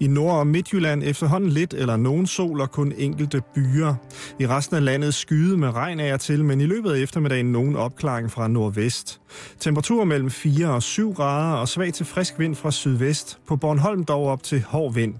[0.00, 3.94] I Nord- og Midtjylland efterhånden lidt eller nogen sol og kun enkelte byer.
[4.38, 7.76] I resten af landet skyde med regn af til, men i løbet af eftermiddagen nogen
[7.76, 9.20] opklaring fra nordvest.
[9.60, 13.38] Temperatur mellem 4 og 7 grader og svag til frisk vind fra sydvest.
[13.46, 15.14] På Bornholm dog op til hård vind.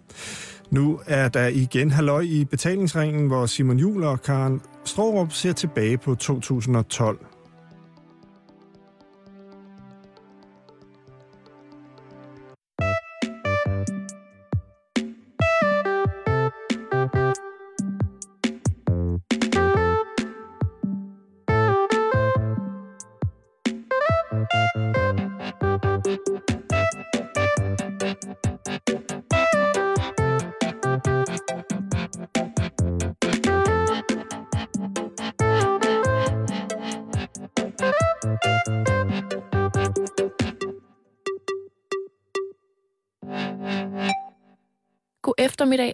[0.70, 5.98] Nu er der igen halløj i betalingsringen, hvor Simon Jul og Karen Strohrup ser tilbage
[5.98, 7.33] på 2012.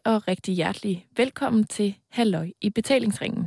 [0.01, 3.47] eftermiddag og rigtig hjertelig velkommen til Halløj i betalingsringen.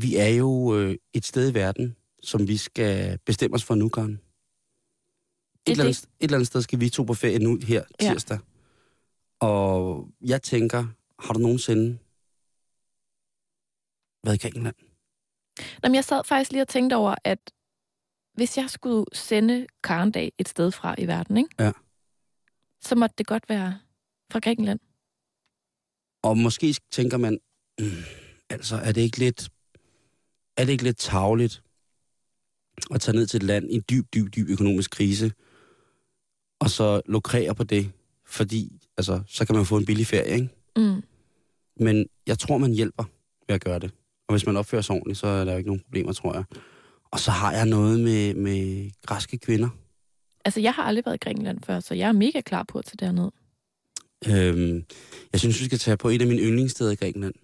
[0.00, 3.88] Vi er jo øh, et sted i verden, som vi skal bestemme os for nu,
[3.88, 4.12] Karen.
[4.12, 4.20] Et,
[5.66, 7.82] Det er eller andet, et eller andet sted skal vi to på ferie nu her
[8.00, 8.12] Ja.
[8.12, 8.38] tirsdag.
[9.40, 10.86] Og jeg tænker,
[11.18, 11.98] har du nogensinde
[14.24, 14.74] været i Grækenland?
[15.82, 17.50] Nå, men jeg sad faktisk lige og tænkte over, at
[18.34, 21.50] hvis jeg skulle sende Karendag et sted fra i verden, ikke?
[21.58, 21.72] Ja.
[22.80, 23.78] så måtte det godt være
[24.32, 24.80] fra Grækenland.
[26.22, 27.38] Og måske tænker man,
[27.80, 27.86] mm,
[28.50, 29.48] altså er det ikke lidt,
[30.56, 31.62] er det ikke lidt tavligt
[32.90, 35.32] at tage ned til et land i en dyb, dyb, dyb økonomisk krise,
[36.60, 37.92] og så lukrere på det,
[38.26, 40.48] fordi altså, så kan man få en billig ferie, ikke?
[40.76, 41.02] Mm.
[41.76, 43.04] Men jeg tror, man hjælper
[43.48, 43.90] ved at gøre det.
[44.28, 46.44] Og hvis man opfører sig ordentligt, så er der jo ikke nogen problemer, tror jeg.
[47.10, 49.68] Og så har jeg noget med, med græske kvinder.
[50.44, 52.84] Altså, jeg har aldrig været i Grækenland før, så jeg er mega klar på at
[52.84, 53.30] tage derned.
[54.26, 54.84] Øhm,
[55.32, 57.34] jeg synes, vi skal tage på et af mine yndlingssteder i Grækenland.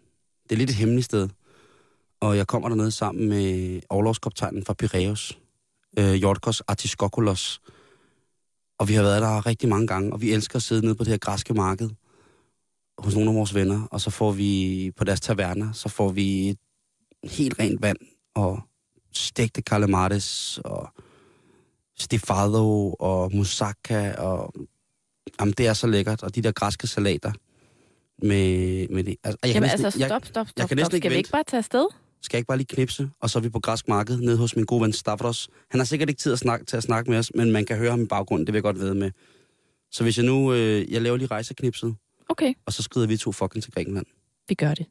[0.43, 1.29] Det er lidt et hemmeligt sted.
[2.21, 5.39] Og jeg kommer dernede sammen med overlovskoptegnen fra Piraeus,
[5.99, 7.61] øh, Jorkos Artiskokoulos.
[8.79, 11.05] Og vi har været der rigtig mange gange, og vi elsker at sidde nede på
[11.05, 11.91] det her græske marked
[12.99, 16.49] hos nogle af vores venner, og så får vi på deres taverner, så får vi
[16.49, 16.59] et
[17.25, 17.99] helt rent vand,
[18.35, 18.61] og
[19.13, 20.89] stegte calamares, og
[21.99, 24.55] stifado, og moussaka, og
[25.41, 27.33] jamen, det er så lækkert, og de der græske salater
[28.23, 29.17] med, med det.
[29.25, 30.77] Altså, jeg Jamen næsten- altså, jeg- stop, stop, jeg stop, kan stop.
[30.77, 31.87] næsten ikke Skal vi ikke bare tage afsted?
[32.23, 34.57] skal jeg ikke bare lige knipse, og så er vi på græsk marked nede hos
[34.57, 35.49] min gode ven Stavros.
[35.71, 37.77] Han har sikkert ikke tid at snakke, til at snakke med os, men man kan
[37.77, 39.11] høre ham i baggrunden, det vil jeg godt ved med.
[39.91, 41.97] Så hvis jeg nu, øh, jeg laver lige rejseknipset,
[42.29, 44.07] Okay, og så skrider vi to fucking til Grækenland.
[44.49, 44.87] vi gør det.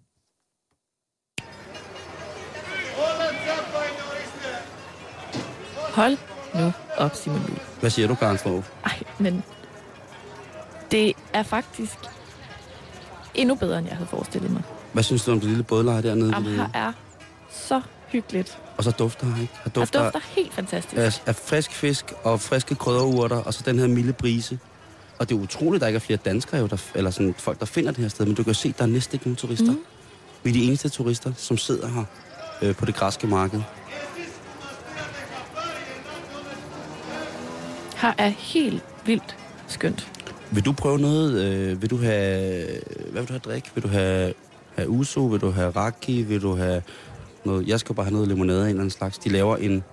[5.93, 6.17] Hold
[6.55, 7.59] nu op, Simon Juhl.
[7.79, 8.63] Hvad siger du, Karen Strup?
[8.85, 9.43] Ej, men
[10.93, 11.97] det er faktisk
[13.35, 14.63] endnu bedre, end jeg havde forestillet mig.
[14.91, 16.31] Hvad synes du om det lille bådleje dernede?
[16.35, 16.93] Jamen, her er
[17.51, 18.57] så hyggeligt.
[18.77, 19.53] Og så dufter her, ikke?
[19.63, 20.97] Her dufter, dufter helt fantastisk.
[20.97, 24.59] af, af frisk fisk og friske krydderurter, og så den her milde brise.
[25.19, 27.59] Og det er utroligt, at der ikke er flere danskere, jo, der, eller sådan folk,
[27.59, 28.25] der finder det her sted.
[28.25, 29.71] Men du kan se, at der er næsten ikke nogen turister.
[29.71, 29.79] Mm.
[30.43, 32.03] Vi er de eneste turister, som sidder her
[32.61, 33.61] øh, på det græske marked.
[37.95, 39.37] Her er helt vildt
[39.67, 40.11] skønt.
[40.53, 41.43] Vil du prøve noget?
[41.43, 42.65] Øh, vil du have...
[43.11, 43.69] Hvad vil du have at drikke?
[43.75, 44.33] Vil du have,
[44.75, 45.21] have uso?
[45.25, 46.21] Vil du have raki?
[46.21, 46.81] Vil du have
[47.43, 47.67] noget...
[47.67, 49.17] Jeg skal bare have noget limonade af en eller anden slags.
[49.17, 49.83] De laver en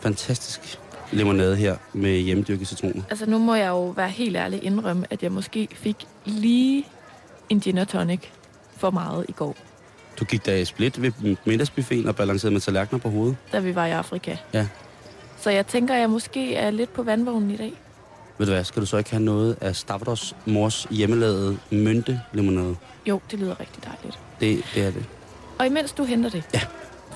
[0.00, 0.78] fantastisk
[1.12, 3.02] limonade her med hjemmedyrkede citroner.
[3.10, 6.84] Altså, nu må jeg jo være helt ærlig indrømme, at jeg måske fik lige
[7.48, 8.20] en gin og tonic
[8.76, 9.56] for meget i går,
[10.20, 13.36] Du gik da i split ved middagsbuffeten og balancerede med tallerkener på hovedet.
[13.52, 14.36] da vi var i Afrika.
[14.54, 14.66] Ja.
[15.40, 17.72] Så jeg tænker, at jeg måske er lidt på vandvognen i dag.
[18.38, 22.76] Ved du hvad, skal du så ikke have noget af Stavros mors hjemmelavede mynte limonade?
[23.08, 24.18] Jo, det lyder rigtig dejligt.
[24.40, 25.04] Det, det er det.
[25.58, 26.44] Og imens du henter det.
[26.54, 26.60] Ja.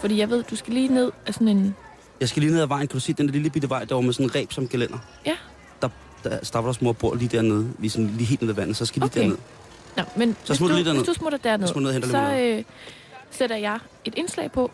[0.00, 1.74] Fordi jeg ved, du skal lige ned af sådan en...
[2.20, 2.86] Jeg skal lige ned ad vejen.
[2.88, 4.98] Kan du se den der lille bitte vej derovre med sådan en reb som gelænder?
[5.26, 5.36] Ja.
[5.82, 5.88] Der,
[6.24, 7.68] der Stavros mor bor lige dernede.
[7.84, 9.14] Er sådan lige helt ned ad vandet, så skal Okay.
[9.14, 9.38] lige derned.
[9.96, 11.00] Nå, men hvis smutter du, lige derned.
[11.00, 12.64] hvis du smutter derned, smutter ned så øh,
[13.30, 14.70] sætter jeg et indslag på.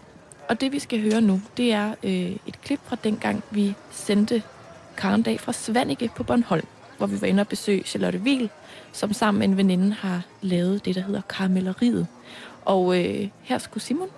[0.48, 2.12] Og det, vi skal høre nu, det er øh,
[2.46, 4.42] et klip fra dengang, vi sendte
[4.96, 6.66] Karendag fra Svanike på Bornholm,
[6.98, 8.50] hvor vi var inde og besøge Charlotte Vil,
[8.92, 12.06] som sammen med en veninde har lavet det, der hedder karamelleriet.
[12.64, 14.08] Og øh, her skulle Simon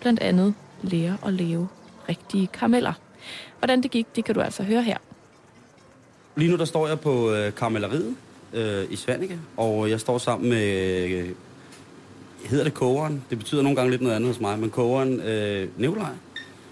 [0.00, 1.68] blandt andet lære at lave
[2.08, 2.92] rigtige karameller.
[3.58, 4.96] Hvordan det gik, det kan du altså høre her.
[6.36, 8.16] Lige nu der står jeg på øh, karamelleriet
[8.52, 11.28] øh, i Svanike, og jeg står sammen med, øh,
[12.44, 13.24] hedder det kogeren?
[13.30, 16.10] Det betyder nogle gange lidt noget andet hos mig, men kogeren øh, Nikolaj,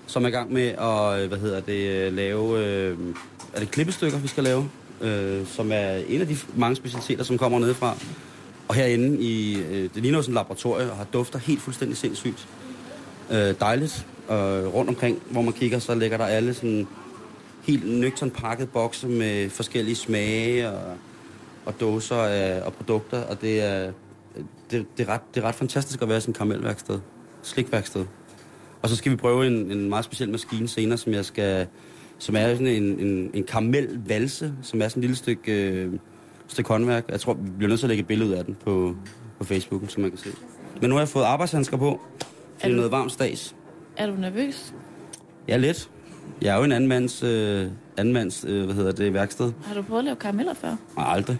[0.08, 2.98] som er i gang med at, øh, hvad hedder det, øh, lave, øh,
[3.54, 4.68] er det klippestykker, vi skal lave?
[5.00, 7.96] øh, som er en af de mange specialiteter, som kommer nedefra.
[8.68, 11.96] Og herinde i, øh, det ligner jo sådan et laboratorium, og har dufter helt fuldstændig
[11.96, 12.48] sindssygt.
[13.30, 14.06] Øh, dejligt.
[14.28, 16.88] Og rundt omkring, hvor man kigger, så ligger der alle sådan
[17.62, 20.96] helt nøgtern pakket bokse med forskellige smage og,
[21.64, 23.92] og dåser af, og produkter, og det er,
[24.70, 26.98] det, det, er ret, det er ret fantastisk at være sådan et karamelværksted,
[27.42, 28.04] slikværksted.
[28.82, 31.66] Og så skal vi prøve en, en meget speciel maskine senere, som jeg skal,
[32.18, 35.92] som er sådan en, en, en karamelvalse, som er sådan et lille stykke, øh,
[36.46, 37.04] stykke håndværk.
[37.08, 38.94] Jeg tror, vi bliver nødt til at lægge et billede af den på,
[39.38, 40.30] på Facebook, som man kan se.
[40.80, 42.00] Men nu har jeg fået arbejdshandsker på.
[42.18, 42.26] Det
[42.64, 43.54] er du- noget varmt stads.
[43.96, 44.74] Er du nervøs?
[45.48, 45.90] Ja, lidt.
[46.42, 47.66] Jeg er jo en anden mands, øh,
[47.96, 49.52] anden mands øh, hvad hedder det, værksted.
[49.62, 50.76] Har du prøvet at lave karameller før?
[50.96, 51.38] Nej, aldrig.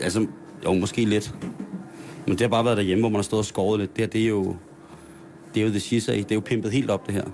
[0.00, 0.26] Altså,
[0.64, 1.34] jo, måske lidt.
[2.26, 3.96] Men det har bare været derhjemme, hvor man har stået og skåret lidt.
[3.96, 4.56] Det her, det er jo...
[5.54, 7.24] Det er jo det sidste Det er jo pimpet helt op, det her.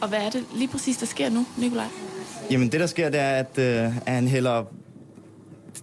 [0.00, 1.86] Og hvad er det lige præcis, der sker nu, Nikolaj?
[2.50, 4.64] Jamen det, der sker, det er, at, øh, at han hælder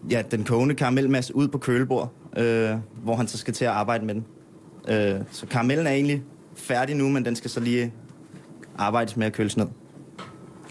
[0.09, 2.71] ja, den kogende karamelmasse ud på kølebord, øh,
[3.03, 4.25] hvor han så skal til at arbejde med den.
[4.88, 6.24] Øh, så karamellen er egentlig
[6.56, 7.94] færdig nu, men den skal så lige
[8.77, 9.68] arbejdes med at køles ned.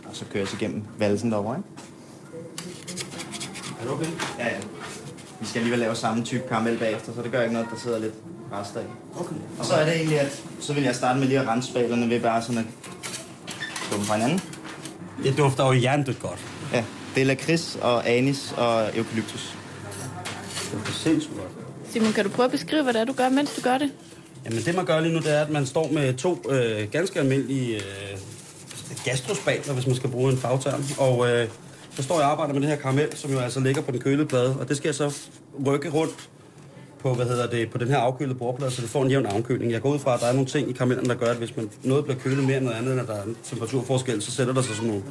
[0.05, 1.69] Og så køres igennem valsen derovre, ikke?
[3.81, 4.07] Er du okay?
[4.39, 4.61] Ja, ja.
[5.41, 7.99] Vi skal alligevel lave samme type karamel bagefter, så det gør ikke noget, der sidder
[7.99, 8.15] lidt
[8.53, 8.85] rester i.
[9.21, 9.35] Okay.
[9.59, 12.11] Og så er det egentlig, at så vil jeg starte med lige at rense spalerne
[12.11, 12.65] ved bare sådan at
[13.87, 14.41] skubbe fra hinanden.
[15.23, 16.39] Det dufter jo hjernedødt godt.
[16.73, 16.85] Ja,
[17.15, 19.57] det er lakrids og anis og eukalyptus.
[20.65, 21.51] Det dufter sindssygt godt.
[21.93, 23.91] Simon, kan du prøve at beskrive, hvad det er, du gør, mens du gør det?
[24.45, 27.21] Jamen det man gør lige nu, det er, at man står med to øh, ganske
[27.21, 28.19] almindelige øh,
[29.05, 30.85] gastrospatler, hvis man skal bruge en fagterm.
[30.99, 31.49] Og øh,
[31.97, 34.01] så står jeg og arbejder med det her karamel, som jo altså ligger på den
[34.01, 34.57] kølede plade.
[34.61, 35.13] Og det skal jeg så
[35.67, 36.29] rykke rundt
[37.03, 39.73] på, hvad hedder det, på den her afkølede bordplade, så det får en jævn afkøling.
[39.73, 41.57] Jeg går ud fra, at der er nogle ting i karamellen, der gør, at hvis
[41.57, 44.31] man noget bliver kølet mere end noget andet, end at der er en temperaturforskel, så
[44.31, 45.05] sætter der sig sådan nogle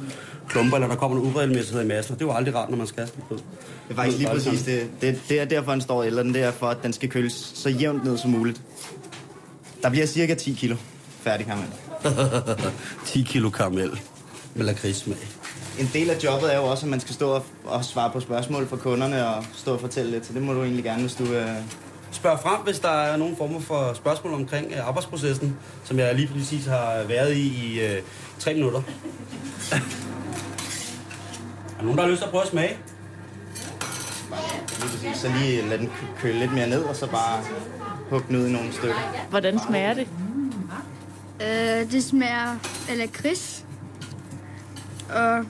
[0.48, 2.12] klumper, eller der kommer nogle uregelmæssigheder i massen.
[2.12, 3.04] Og det er jo aldrig rart, når man skal.
[3.04, 3.40] Det
[3.90, 4.90] er faktisk lige præcis det.
[5.00, 7.68] Det, det er derfor, den står eller den der for, at den skal køles så
[7.68, 8.62] jævnt ned som muligt.
[9.82, 10.76] Der bliver cirka 10 kilo
[11.20, 11.68] færdig karamel.
[13.06, 14.00] 10 kilo karamel
[14.54, 15.37] med lakridssmag.
[15.78, 18.20] En del af jobbet er jo også, at man skal stå og, og svare på
[18.20, 21.14] spørgsmål fra kunderne og stå og fortælle lidt, så det må du egentlig gerne, hvis
[21.14, 21.24] du...
[21.24, 21.48] Øh...
[22.10, 26.28] Spørg frem, hvis der er nogen former for spørgsmål omkring øh, arbejdsprocessen, som jeg lige
[26.28, 28.02] præcis har været i i øh,
[28.38, 28.78] tre minutter.
[29.72, 29.76] er
[31.76, 32.78] der nogen, der har lyst til at prøve at smage?
[34.80, 37.42] Lige præcis, så lige lad den kø- køle lidt mere ned, og så bare
[38.10, 39.26] hugge den ud i nogle stykker.
[39.30, 40.08] Hvordan smager det?
[41.42, 42.56] Øh, det smager
[42.90, 43.64] af lakrids.
[45.14, 45.44] Og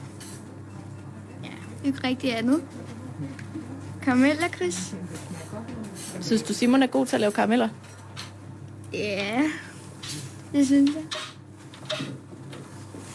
[1.84, 2.62] ikke rigtig andet.
[4.02, 4.94] Karamellakrids.
[6.20, 7.68] Synes du, Simon er god til at lave karameller?
[8.92, 9.42] Ja,
[10.52, 11.02] det synes jeg.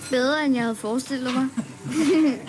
[0.10, 1.48] Bedre, end jeg havde forestillet mig.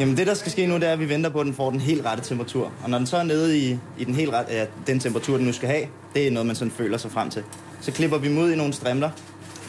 [0.00, 1.70] Jamen det, der skal ske nu, det er, at vi venter på, at den får
[1.70, 2.72] den helt rette temperatur.
[2.82, 5.46] Og når den så er nede i, i den helt rette, ja, den temperatur, den
[5.46, 7.42] nu skal have, det er noget, man sådan føler sig frem til.
[7.80, 9.10] Så klipper vi dem ud i nogle strimler,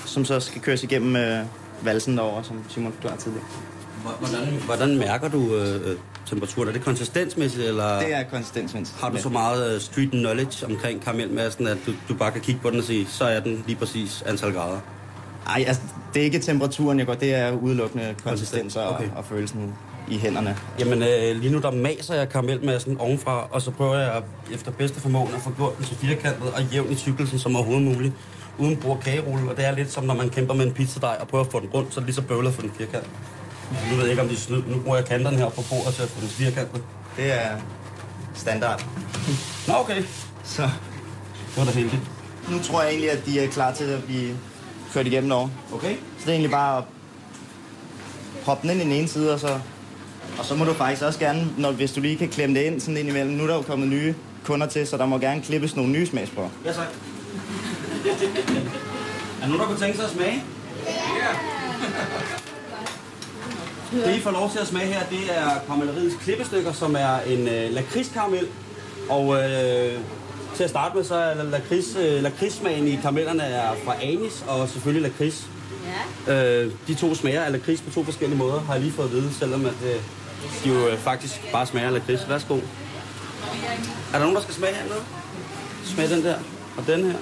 [0.06, 1.40] som så skal køres igennem øh,
[1.84, 3.46] valsen derovre, som Simon forklarede tidligere.
[4.20, 6.68] Hvordan, hvordan mærker du øh, øh, temperaturen?
[6.70, 9.00] Er det konsistensmæssigt, eller Det er konsistensmæssigt.
[9.02, 12.62] har du så meget øh, street knowledge omkring karamelmassen, at du, du bare kan kigge
[12.62, 14.78] på den og sige, så er den lige præcis antal grader?
[15.48, 15.82] Ej, altså,
[16.14, 17.14] det er ikke temperaturen, jeg går.
[17.14, 19.10] Det er udelukkende konsistens og, Okay.
[19.16, 19.74] og følelsen
[20.10, 20.58] i hænderne.
[20.80, 24.22] Jamen, øh, lige nu der maser jeg karamelmassen ovenfra, og så prøver jeg
[24.54, 27.84] efter bedste formåen at få gjort den så firkantet og jævn i tykkelsen som overhovedet
[27.84, 28.14] muligt,
[28.58, 29.50] uden brug kagerulle.
[29.52, 31.60] Og det er lidt som, når man kæmper med en pizzadej og prøver at få
[31.60, 33.10] den rundt, så er det lige så bøvlet at få den firkantet.
[33.72, 34.64] Nu ved jeg ikke, om de snyd.
[34.68, 36.84] Nu bruger jeg kanterne her på bordet til at få den firkantet.
[37.18, 37.50] Det er
[38.34, 38.86] standard.
[39.68, 40.04] Nå, okay.
[40.44, 42.02] Så Det var da heldigt.
[42.52, 44.38] nu tror jeg egentlig, at de er klar til at blive
[44.94, 45.50] kørt igennem over.
[45.74, 45.96] Okay.
[45.96, 46.84] Så det er egentlig bare at
[48.44, 49.60] proppe den ind i den ene side, og så,
[50.40, 52.80] og så må du faktisk også gerne, når, hvis du lige kan klemme det ind
[52.82, 53.34] sådan ind imellem.
[53.34, 56.06] Nu er der jo kommet nye kunder til, så der må gerne klippes nogle nye
[56.08, 56.50] smagsprøver.
[56.66, 56.88] Ja, tak.
[59.42, 60.44] er nogen, der kunne tænke sig at smage?
[60.86, 61.28] Ja.
[64.04, 67.48] Det, I får lov til at smage her, det er karamelleriets klippestykker, som er en
[67.48, 68.48] øh, lakridskaramel.
[69.10, 70.00] Og øh,
[70.56, 74.70] til at starte med, så er lakrids, øh, lakridssmagen i karamellerne er fra anis og
[74.70, 75.48] selvfølgelig lakrids.
[76.28, 76.64] Ja.
[76.64, 79.12] Øh, de to smager af lakrids på to forskellige måder, har jeg lige fået at
[79.12, 79.96] vide, selvom at, øh,
[80.64, 82.30] de jo øh, faktisk bare smager af lakrids.
[82.30, 82.56] Værsgo.
[82.56, 82.60] Er
[84.12, 85.00] der nogen, der skal smage hernede?
[85.86, 86.36] Smag den der
[86.78, 87.18] og den her.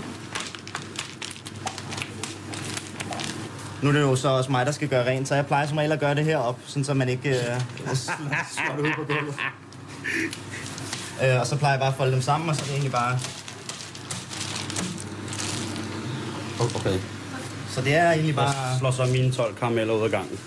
[3.83, 5.77] Nu er det jo så også mig, der skal gøre rent, så jeg plejer som
[5.77, 7.61] regel at gøre det herop, sådan så man ikke øh,
[8.55, 9.35] slår det ud på gulvet.
[11.23, 12.91] Øh, og så plejer jeg bare at folde dem sammen, og så er det egentlig
[12.91, 13.19] bare...
[16.75, 16.99] Okay.
[17.69, 18.79] Så det er egentlig Bare bare...
[18.79, 20.39] slår så mine 12 karameller ud af gangen.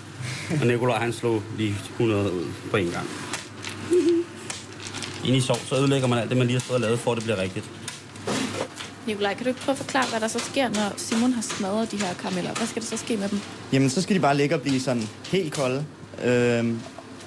[0.61, 3.07] Og Nikolaj, han slog lige 100 ud på en gang.
[5.25, 7.11] Ind i sov, så ødelægger man alt det, man lige har stået og lavet, for
[7.11, 7.65] at det bliver rigtigt.
[9.07, 11.91] Nikolaj, kan du ikke prøve at forklare, hvad der så sker, når Simon har smadret
[11.91, 12.53] de her karameller?
[12.53, 13.39] Hvad skal der så ske med dem?
[13.73, 15.85] Jamen, så skal de bare ligge og blive sådan helt kolde.
[16.23, 16.79] Øhm,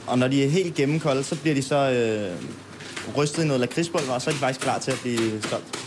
[0.06, 4.12] og når de er helt gennemkolde, så bliver de så øh, rystet i noget lakridspulver,
[4.12, 5.78] og så er de faktisk klar til at blive stolt.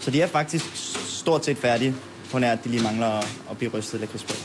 [0.00, 0.64] Så de er faktisk
[1.06, 1.94] stort set færdige,
[2.30, 4.42] på nær at de lige mangler at, at blive rystet i lakridspulver.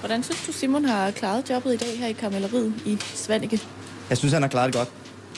[0.00, 3.60] Hvordan synes du, Simon har klaret jobbet i dag her i karamelleriet i Svanike?
[4.10, 4.88] Jeg synes, han har klaret det godt.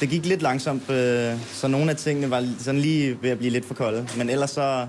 [0.00, 3.50] Det gik lidt langsomt, øh, så nogle af tingene var sådan lige ved at blive
[3.50, 4.08] lidt for kolde.
[4.16, 4.86] Men ellers så,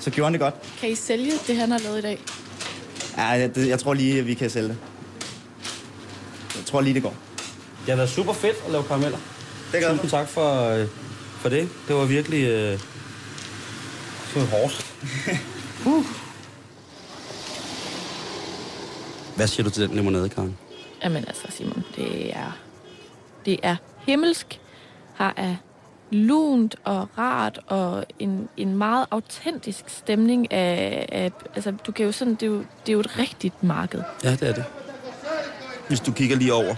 [0.00, 0.54] så gjorde han det godt.
[0.80, 2.18] Kan I sælge det, han har lavet i dag?
[3.16, 4.76] Ja, jeg, det, jeg tror lige, at vi kan sælge det.
[6.56, 7.14] Jeg tror lige, det går.
[7.80, 9.18] Det har været super fedt at lave karameller.
[9.72, 10.86] Det gør Tusind tak for, øh,
[11.40, 11.68] for det.
[11.88, 12.44] Det var virkelig...
[12.44, 12.78] Øh,
[14.34, 14.94] det var hårdt.
[15.86, 16.04] uh.
[19.36, 20.58] Hvad siger du til den limonade, Karen?
[21.04, 22.58] Jamen altså, Simon, det er,
[23.44, 23.76] det er
[24.06, 24.60] himmelsk.
[25.14, 25.56] Har er
[26.10, 32.12] lunt og rart og en, en meget autentisk stemning af, af altså du kan jo
[32.12, 34.02] sådan, det er jo, det er jo et rigtigt marked.
[34.24, 34.64] Ja, det er det.
[35.88, 36.74] Hvis du kigger lige over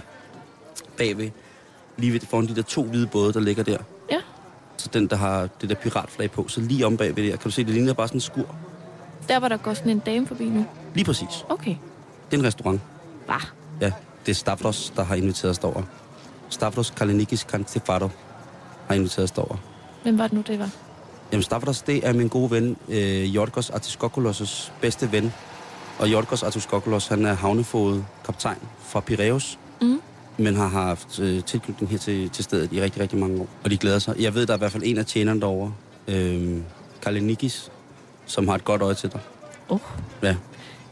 [0.97, 1.29] bagved,
[1.97, 3.77] lige ved foran de der to hvide både, der ligger der.
[4.11, 4.17] Ja,
[4.77, 7.49] Så den, der har det der piratflag på, så lige om bagved der, kan du
[7.51, 8.55] se, det ligner bare sådan en skur.
[9.27, 10.65] der var der går sådan en dame forbi nu.
[10.93, 11.45] Lige præcis.
[11.49, 11.75] Okay,
[12.31, 12.81] Det er en restaurant.
[13.27, 13.41] bare.
[13.81, 13.91] Ja,
[14.25, 15.81] det er Stavros, der har inviteret os derover.
[16.49, 18.09] Stavros Kalinikis Kantefado
[18.91, 19.57] har inviteret os derover.
[20.03, 20.69] Hvem var det nu, det var?
[21.31, 25.33] Jamen Stavros, det er min gode ven, øh, Jorgos Artiskokoulos' bedste ven.
[25.99, 30.01] Og Jorgos Artiskokoulos, han er havnefod kaptajn fra Piraeus, Mm.
[30.37, 33.47] men har haft øh, tilknytning her til, til stedet i rigtig, rigtig mange år.
[33.63, 34.15] Og de glæder sig.
[34.19, 35.73] Jeg ved, der er i hvert fald en af tjenerne derovre,
[36.07, 36.57] øh,
[37.01, 37.71] Kalinikis,
[38.25, 39.19] som har et godt øje til dig.
[39.69, 39.79] Oh,
[40.23, 40.35] Ja,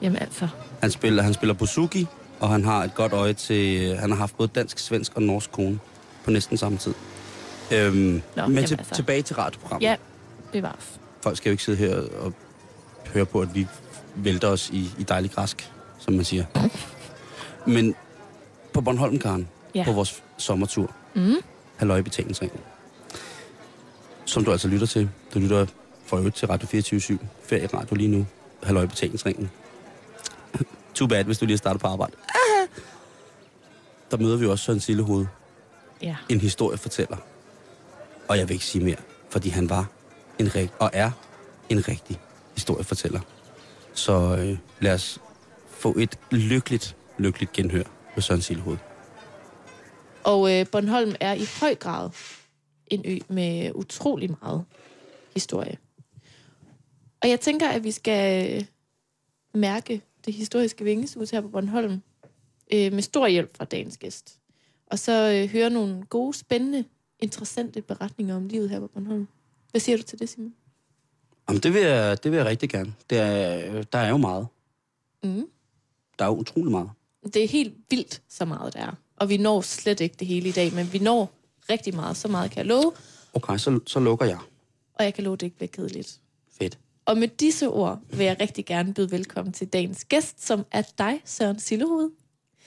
[0.01, 0.47] jamen altså.
[0.81, 2.07] han spiller, han spiller Buzuki,
[2.39, 3.81] og han har et godt øje til...
[3.91, 5.79] øh, Han har haft både dansk, svensk og norsk kone
[6.25, 6.93] på næsten samme tid.
[7.73, 8.95] Øhm, Nå, men til, altså.
[8.95, 9.87] tilbage til radioprogrammet.
[9.87, 9.95] Ja,
[10.51, 10.99] bevares.
[11.21, 12.33] Folk skal jo ikke sidde her og
[13.13, 13.67] høre på, at vi
[14.15, 16.45] vælter os i, i dejlig græsk, som man siger.
[17.67, 17.95] Men
[18.73, 19.83] på Bornholm, Karen, Ja.
[19.85, 21.33] på vores sommertur, Mm.
[21.77, 22.59] Halløj Betalingsringen,
[24.25, 25.09] som du altså lytter til.
[25.33, 25.65] Du lytter
[26.05, 27.19] for øvrigt til Radio 24
[27.51, 28.25] Radio lige nu.
[28.63, 29.51] Halløj Betalingsringen.
[30.93, 32.11] Too bad, hvis du lige har startet på arbejde.
[34.11, 35.25] Der møder vi også Søren Sillehoved,
[36.01, 36.15] Ja.
[36.29, 37.17] en historiefortæller.
[38.29, 38.97] Og jeg vil ikke sige mere,
[39.29, 39.91] fordi han var
[40.39, 41.11] en rig- og er
[41.69, 42.19] en rigtig
[42.55, 43.19] historiefortæller.
[43.93, 45.21] Så øh, lad os
[45.69, 47.83] få et lykkeligt, lykkeligt genhør
[48.15, 48.77] med Søren Silhoved.
[50.23, 52.09] Og øh, Bornholm er i høj grad
[52.87, 54.65] en ø med utrolig meget
[55.33, 55.77] historie.
[57.21, 58.65] Og jeg tænker, at vi skal øh,
[59.53, 62.01] mærke det historiske vingesus her på Bornholm
[62.73, 64.39] øh, med stor hjælp fra dagens gæst.
[64.87, 66.85] Og så øh, høre nogle gode, spændende,
[67.19, 69.27] interessante beretninger om livet her på Bornholm.
[69.71, 70.53] Hvad siger du til det, Simon?
[71.49, 72.93] Jamen, det vil jeg, det vil jeg rigtig gerne.
[73.09, 74.47] Det er, der er jo meget.
[75.23, 75.47] Mm.
[76.19, 76.89] Der er jo utrolig meget.
[77.33, 78.93] Det er helt vildt, så meget der er.
[79.17, 81.31] Og vi når slet ikke det hele i dag, men vi når
[81.69, 82.17] rigtig meget.
[82.17, 82.91] Så meget kan jeg love,
[83.33, 84.39] Okay, så, så lukker jeg.
[84.93, 86.19] og jeg kan love, at det ikke bliver kedeligt.
[86.59, 86.79] Fedt.
[87.05, 90.81] Og med disse ord vil jeg rigtig gerne byde velkommen til dagens gæst, som er
[90.97, 92.09] dig, Søren Sillehoved.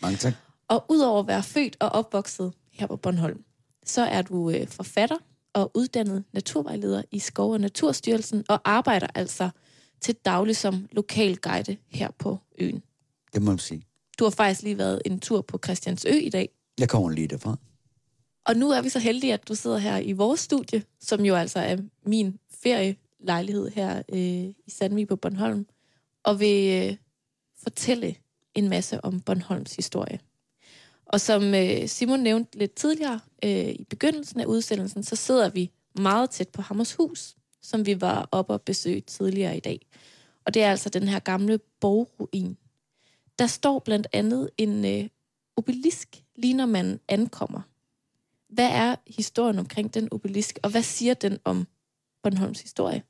[0.03, 0.33] Mange tak.
[0.69, 3.45] Og udover at være født og opvokset her på Bornholm,
[3.85, 5.17] så er du øh, forfatter
[5.55, 9.51] og uddannet naturvejleder i Skov- og Naturstyrelsen, og arbejder altså
[10.01, 12.83] til daglig som lokalguide her på øen.
[13.35, 13.83] Det må man sige.
[14.19, 16.49] Du har faktisk lige været en tur på Christiansø i dag,
[16.79, 17.57] Jeg kommer lige derfra.
[18.47, 21.35] og nu er vi så heldige, at du sidder her i vores studie, som jo
[21.35, 25.67] altså er min ferielejlighed her øh, i Sandvig på Bornholm,
[26.25, 26.97] og vil øh,
[27.62, 28.15] fortælle
[28.55, 30.19] en masse om Bornholms historie.
[31.12, 35.71] Og som øh, Simon nævnte lidt tidligere øh, i begyndelsen af udsendelsen, så sidder vi
[35.99, 39.87] meget tæt på Hammershus, som vi var oppe og besøge tidligere i dag.
[40.45, 42.57] Og det er altså den her gamle borgruin.
[43.38, 45.09] Der står blandt andet en øh,
[45.57, 47.61] obelisk, lige når man ankommer.
[48.49, 51.66] Hvad er historien omkring den obelisk, og hvad siger den om
[52.23, 53.02] Bornholms historie?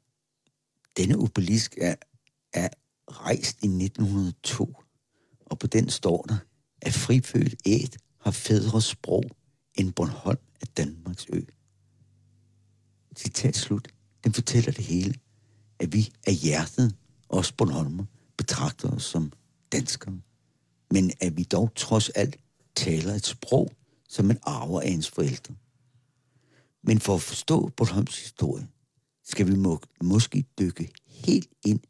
[0.96, 1.94] Denne obelisk er,
[2.52, 2.68] er
[3.08, 4.76] rejst i 1902,
[5.46, 6.36] og på den står der,
[6.82, 9.24] at frifødt æt har fædre sprog
[9.74, 11.40] end Bornholm af Danmarks ø.
[13.16, 13.88] Citat slut.
[14.24, 15.14] Den fortæller det hele,
[15.78, 16.96] at vi af hjertet,
[17.28, 18.04] os Bornholmer,
[18.36, 19.32] betragter os som
[19.72, 20.20] danskere.
[20.90, 22.36] Men at vi dog trods alt
[22.76, 23.72] taler et sprog,
[24.08, 25.54] som man arver af ens forældre.
[26.82, 28.68] Men for at forstå Bornholms historie,
[29.24, 31.80] skal vi må, måske dykke helt ind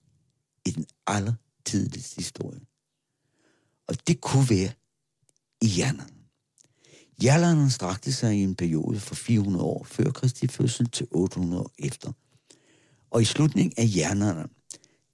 [0.67, 2.61] i den allertidligste historie.
[3.87, 4.71] Og det kunne være
[5.62, 6.23] i jernalderen.
[7.23, 11.73] Jernalderen strakte sig i en periode fra 400 år før Kristi fødsel til 800 år
[11.78, 12.12] efter.
[13.11, 14.50] Og i slutningen af jernalderen,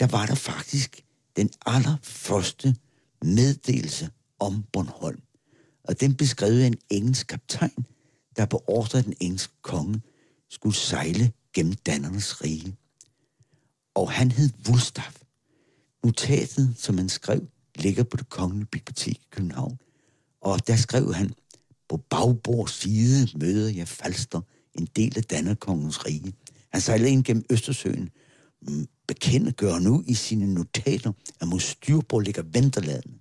[0.01, 1.05] der var der faktisk
[1.37, 2.77] den allerførste
[3.23, 5.23] meddelelse om Bornholm.
[5.85, 7.87] Og den beskrev en engelsk kaptajn,
[8.37, 10.01] der på ordre af den engelske konge
[10.51, 12.77] skulle sejle gennem Dannernes rige.
[13.95, 15.23] Og han hed Wulstaff.
[16.05, 19.79] Notatet, som han skrev, ligger på det kongelige bibliotek i København.
[20.53, 21.35] Og der skrev han,
[21.89, 24.41] på bagbord side møder jeg Falster,
[24.75, 26.33] en del af Dannerkongens rige.
[26.73, 28.11] Han sejlede ind gennem Østersøen,
[29.53, 33.21] gør nu i sine notater, at mod styrbord ligger Venterladen.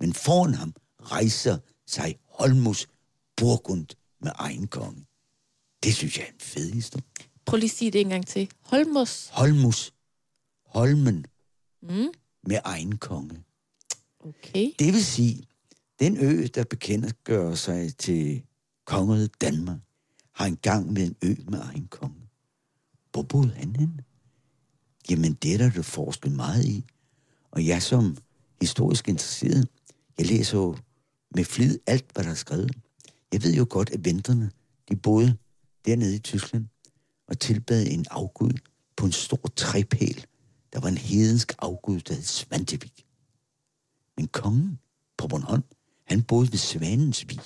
[0.00, 2.88] Men foran ham rejser sig Holmus
[3.36, 3.86] Burgund
[4.20, 5.06] med egen konge.
[5.82, 7.04] Det synes jeg er en fed historie.
[7.46, 8.48] Prøv lige at sige det en gang til.
[8.60, 9.28] Holmus.
[9.32, 9.94] Holmus.
[10.66, 11.26] Holmen.
[11.82, 12.08] Mm.
[12.46, 13.44] Med egen konge.
[14.20, 14.70] Okay.
[14.78, 15.42] Det vil sige,
[16.02, 18.42] den ø, der bekendtgør sig til
[18.84, 19.78] kongeriget Danmark,
[20.32, 22.28] har engang med en ø med egen konge.
[23.12, 24.04] Hvor boede han henne?
[25.10, 26.84] Jamen, det er der, der forsket meget i.
[27.50, 28.16] Og jeg som
[28.60, 29.68] historisk interesseret,
[30.18, 30.76] jeg læser jo
[31.34, 32.72] med flid alt, hvad der er skrevet.
[33.32, 34.50] Jeg ved jo godt, at venterne,
[34.88, 35.36] de boede
[35.84, 36.66] dernede i Tyskland
[37.28, 38.52] og tilbad en afgud
[38.96, 40.26] på en stor træpæl.
[40.72, 43.06] Der var en hedensk afgud, der hed Svantevik.
[44.16, 44.78] Men kongen
[45.16, 45.64] på Bornholm,
[46.04, 47.40] han boede ved Svanensvig.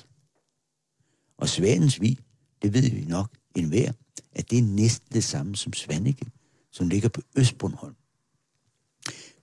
[1.38, 2.18] Og Svanensvig,
[2.62, 3.92] det ved vi nok enhver,
[4.32, 6.26] at det er næsten det samme som Svanike,
[6.72, 7.96] som ligger på Østbornholm.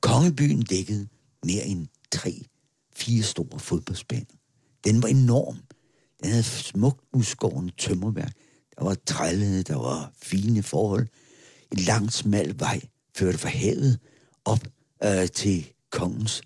[0.02, 1.08] Kongebyen dækkede
[1.46, 2.46] mere end tre,
[2.96, 4.36] fire store fodboldsbaner.
[4.84, 5.58] Den var enorm.
[6.22, 8.34] Den havde smukt udskårende tømmerværk.
[8.78, 11.08] Der var trællede, der var fine forhold.
[11.72, 12.82] En lang, smal vej
[13.16, 14.00] førte fra havet
[14.46, 14.68] op
[15.04, 16.42] øh, til kongens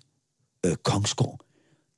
[0.66, 1.47] øh, kongsgård.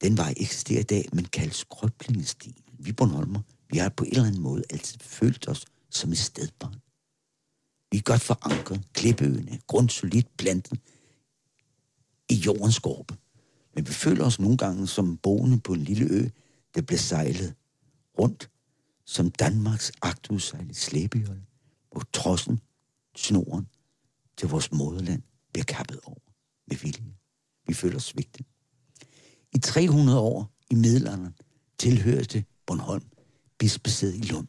[0.00, 2.56] Den vej eksisterer i dag, men kaldes krøblingestien.
[2.78, 3.40] Vi Bornholmer,
[3.70, 6.80] vi har på en eller anden måde altid følt os som et stedbarn.
[7.90, 10.80] Vi er godt forankret, klippeøerne, grundsolidt plantet
[12.28, 13.16] i jordens skorpe.
[13.74, 16.28] Men vi føler os nogle gange som boende på en lille ø,
[16.74, 17.54] der bliver sejlet
[18.18, 18.50] rundt
[19.04, 21.46] som Danmarks agtudsejlet slæbejolle,
[21.92, 22.60] hvor trossen,
[23.16, 23.68] snoren
[24.36, 25.22] til vores moderland
[25.52, 26.20] bliver kappet over
[26.66, 27.14] med vilje.
[27.66, 28.46] Vi føler os svigtet.
[29.52, 31.34] I 300 år i middelalderen
[31.78, 33.04] tilhørte Bornholm
[33.58, 34.46] bispesæde i Lund.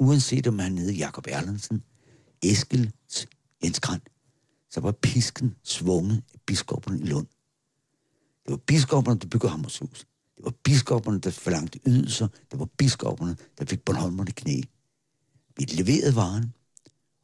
[0.00, 1.82] Uanset om han hed Jakob Erlandsen,
[2.42, 2.92] Eskil
[3.64, 4.02] Jens Grand,
[4.70, 7.26] så var pisken svunget af biskopperne i Lund.
[8.44, 10.06] Det var biskopperne, der byggede Hammershus.
[10.36, 12.28] Det var biskopperne, der forlangte ydelser.
[12.50, 14.60] Det var biskopperne, der fik Bornholmerne knæ.
[15.56, 16.54] Vi leverede varen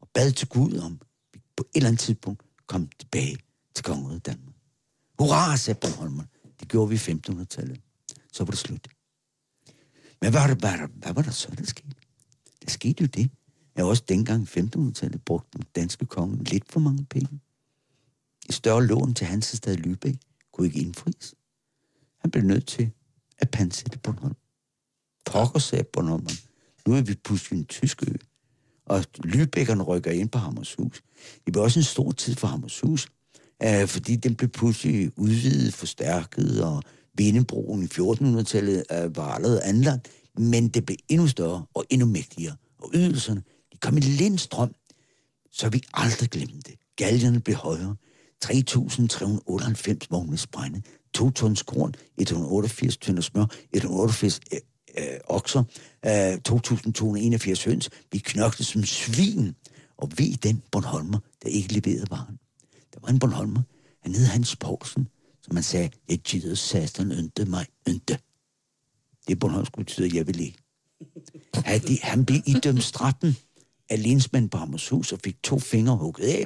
[0.01, 1.01] og bad til Gud om,
[1.33, 3.37] vi på et eller andet tidspunkt kom tilbage
[3.75, 4.55] til kongeriget Danmark.
[5.19, 6.27] Hurra, sagde Bornholmerne.
[6.63, 7.81] Det gjorde vi i 1500-tallet.
[8.31, 8.87] Så var det slut.
[10.21, 11.95] Men hvad var, det, hvad, var hvad var der så, der skete?
[12.63, 13.31] Der skete jo det,
[13.75, 17.39] at også dengang i 1500-tallet brugte den danske konge lidt for mange penge.
[18.49, 20.17] Et større lån til Hansestad Lübeck
[20.51, 21.35] kunne ikke indfries.
[22.17, 22.91] Han blev nødt til
[23.37, 24.35] at pansætte Bornholm.
[25.25, 26.27] Pokker sagde Bornholm.
[26.87, 28.13] Nu er vi pludselig en tysk ø.
[28.85, 31.01] Og Lübeckerne rykker ind på Hammershus.
[31.45, 33.07] Det blev også en stor tid for Hammershus,
[33.65, 36.83] øh, fordi den blev pludselig udvidet, forstærket, og
[37.17, 42.55] Vindebroen i 1400-tallet øh, var allerede anlagt, men det blev endnu større og endnu mægtigere.
[42.77, 44.75] Og ydelserne, de kom i lindstrøm,
[45.51, 46.75] så vi aldrig glemte det.
[46.95, 47.95] Galgerne blev højere.
[48.45, 50.81] 3.398 vogne sprænde,
[51.13, 54.59] 2 tons korn, 188 tønder smør, 188 øh,
[54.97, 55.63] øh, okser,
[56.05, 57.89] øh, 2.281 høns.
[58.11, 59.55] Vi knokte som svin,
[59.97, 62.39] og vi den Bornholmer, der ikke leverede varen.
[62.93, 63.61] Der var en Bornholmer,
[64.01, 65.07] han hed Hans Poulsen,
[65.41, 68.19] som man sagde, jeg gider satan ønte mig ønte.
[69.27, 70.57] Det Bornholmsk betyder, jeg vil ikke.
[71.53, 73.35] Han, han blev idømt straffen
[73.89, 76.45] af lensmand på Hammershus og fik to fingre hugget af.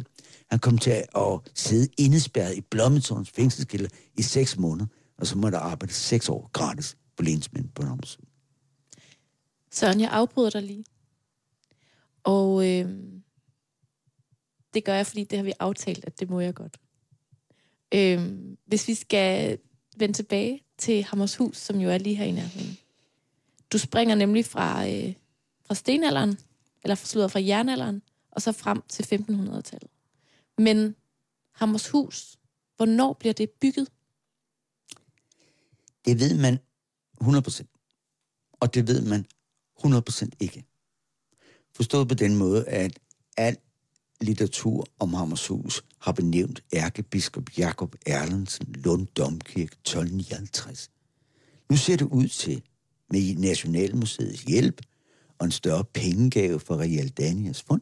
[0.49, 4.86] Han kom til at sidde indespærret i Blommetårns fængselskælder i seks måneder,
[5.17, 8.25] og så måtte der arbejde seks år gratis på lensmænd på Hammershus.
[9.71, 10.83] Søren, jeg afbryder dig lige.
[12.23, 12.89] Og øh,
[14.78, 16.78] det gør jeg, fordi det har vi aftalt, at det må jeg godt.
[17.94, 19.58] Øhm, hvis vi skal
[19.98, 22.78] vende tilbage til Hammershus, som jo er lige her i nærheden.
[23.72, 25.13] Du springer nemlig fra, øh,
[25.66, 26.38] fra stenalderen,
[26.84, 29.90] eller slutter fra jernalderen, og så frem til 1500-tallet.
[30.58, 30.96] Men
[31.52, 32.38] Hammershus,
[32.76, 33.88] hvornår bliver det bygget?
[36.06, 36.60] Det ved man
[37.22, 37.63] 100%.
[38.60, 39.26] Og det ved man
[39.80, 40.66] 100% ikke.
[41.76, 43.00] Forstået på den måde, at
[43.38, 43.60] alt
[44.21, 50.89] litteratur om Hammershus har benævnt ærkebiskop Jakob Erlandsen Lund Domkirke 1259.
[51.69, 52.62] Nu ser det ud til,
[53.10, 54.82] med Nationalmuseets hjælp
[55.39, 57.82] og en større pengegave fra Real Danias fond,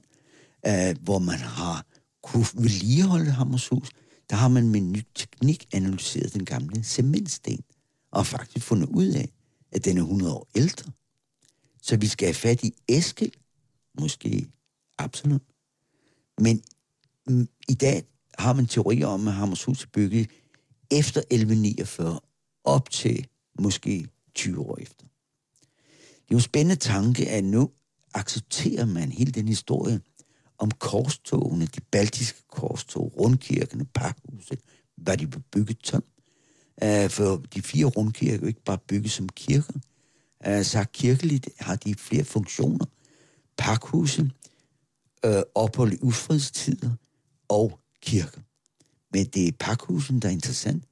[0.68, 1.86] uh, øh, hvor man har
[2.24, 3.90] kunne vedligeholde Hammershus,
[4.30, 7.64] der har man med ny teknik analyseret den gamle cementsten,
[8.12, 9.32] og faktisk fundet ud af,
[9.72, 10.92] at den er 100 år ældre.
[11.82, 13.32] Så vi skal have fat i Eskild,
[14.00, 14.48] måske
[14.98, 15.42] absolut.
[16.38, 16.64] Men
[17.28, 18.04] mm, i dag
[18.40, 20.30] har man teorier om, at Hammershus er bygget
[20.92, 22.20] efter 1149,
[22.64, 23.28] op til
[23.60, 25.06] måske 20 år efter.
[25.96, 27.72] Det er jo en spændende tanke, at nu
[28.14, 30.02] accepterer man hele den historie
[30.58, 34.60] om korstogene, de baltiske korstog, rundkirkerne, pakhuset,
[34.98, 36.04] hvad de blev bygget som.
[36.84, 39.74] Øh, for de fire rundkirker er jo ikke bare bygget som kirker.
[40.48, 42.86] Uh, så kirkeligt har de flere funktioner.
[43.58, 44.32] Pakhuset
[45.26, 46.92] øh, ophold i ufredstider
[47.48, 48.42] og kirker.
[49.14, 50.84] Men det er pakhusen, der er interessant.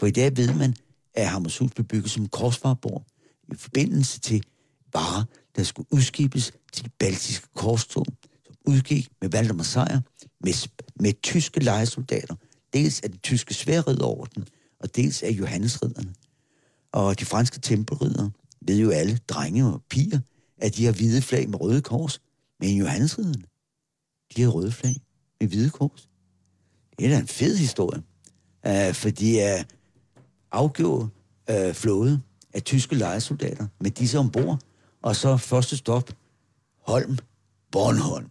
[0.00, 0.74] For i dag ved man,
[1.14, 3.04] at Hammershus blev bygget som korsfarborg
[3.52, 4.44] i forbindelse til
[4.92, 5.24] varer,
[5.56, 8.06] der skulle udskibes til de baltiske korstog,
[8.46, 10.00] som udgik med Valdemar Sejr,
[10.40, 10.68] med,
[11.00, 12.34] med tyske lejesoldater,
[12.72, 14.48] dels af den tyske sværridderorden,
[14.80, 16.14] og dels af Johannesridderne.
[16.92, 20.18] Og de franske tempelridder ved jo alle, drenge og piger,
[20.58, 22.20] at de har hvide flag med røde kors,
[22.60, 23.44] men Johannesridderne,
[24.36, 24.96] de her røde flag
[25.40, 26.08] med hvide kors.
[26.98, 28.02] Det er da en fed historie,
[28.68, 29.64] uh, fordi de afgjorde
[30.52, 31.08] afgjort
[31.68, 32.22] uh, flåde
[32.54, 34.60] af tyske lejesoldater med disse ombord,
[35.02, 36.10] og så første stop,
[36.78, 37.18] Holm,
[37.72, 38.30] Bornholm.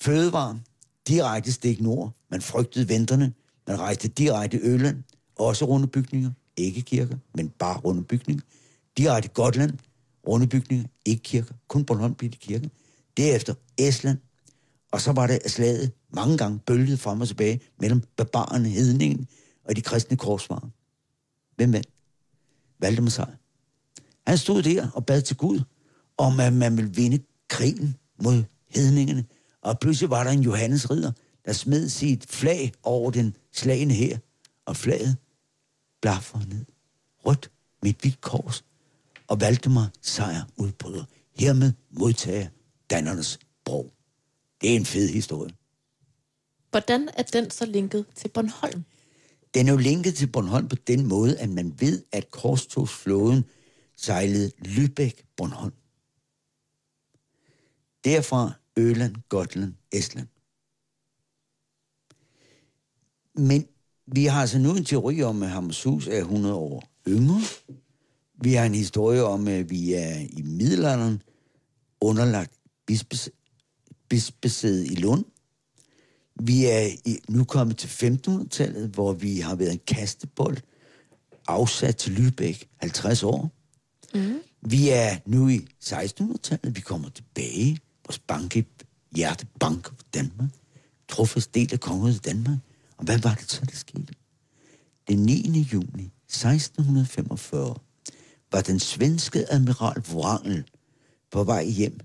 [0.00, 0.60] Fødevare,
[1.08, 2.12] direkte stik nord.
[2.30, 3.34] Man frygtede venterne.
[3.66, 5.02] Man rejste direkte Øland,
[5.36, 8.42] også runde bygninger, ikke kirker, men bare runde bygninger.
[8.96, 9.78] Direkte Gotland,
[10.28, 12.68] runde bygninger, ikke kirker, kun Bornholm blev det kirker.
[13.16, 14.18] Derefter Estland,
[14.92, 19.28] og så var det slaget mange gange bølget frem og tilbage mellem barbarerne, hedningen
[19.64, 20.68] og de kristne korsfarer.
[21.56, 21.88] Hvem vandt?
[22.78, 23.36] Valdemar Sejr.
[24.26, 25.60] Han stod der og bad til Gud,
[26.18, 29.24] om at man ville vinde krigen mod hedningerne.
[29.62, 31.12] Og pludselig var der en Johannes ridder,
[31.44, 34.18] der smed sit flag over den slagende her,
[34.66, 35.16] og flaget
[36.02, 36.64] blaffer ned.
[37.26, 37.50] Rødt
[37.82, 38.64] med et hvidt kors,
[39.26, 41.04] og Valdemar sejr udbryder.
[41.38, 42.48] Hermed modtager
[42.90, 43.92] dannernes bro.
[44.60, 45.52] Det er en fed historie.
[46.70, 48.84] Hvordan er den så linket til Bornholm?
[49.54, 53.44] Den er jo linket til Bornholm på den måde, at man ved, at korstogsflåden
[53.96, 55.72] sejlede Lübeck-Bornholm.
[58.04, 60.28] Derfra Øland, Gotland, Estland.
[63.34, 63.66] Men
[64.06, 67.40] vi har altså nu en teori om, at Hammershus er 100 år yngre.
[68.34, 71.22] Vi har en historie om, at vi er i middelalderen
[72.00, 72.55] underlagt
[72.86, 73.30] bispes,
[74.08, 75.24] bispesædet i Lund.
[76.40, 80.56] Vi er i, nu kommet til 1500-tallet, hvor vi har været en kastebold
[81.46, 83.50] afsat til Lübeck 50 år.
[84.14, 84.34] Mm.
[84.62, 86.76] Vi er nu i 1600-tallet.
[86.76, 87.78] Vi kommer tilbage.
[88.06, 88.56] Vores bank,
[89.16, 90.50] hjertebank for Danmark.
[91.08, 92.58] Trofast del af kongeriget Danmark.
[92.96, 94.14] Og hvad var det så, der skete?
[95.08, 95.68] Den 9.
[95.72, 97.74] juni 1645
[98.52, 100.64] var den svenske admiral Wrangel
[101.30, 101.98] på vej hjem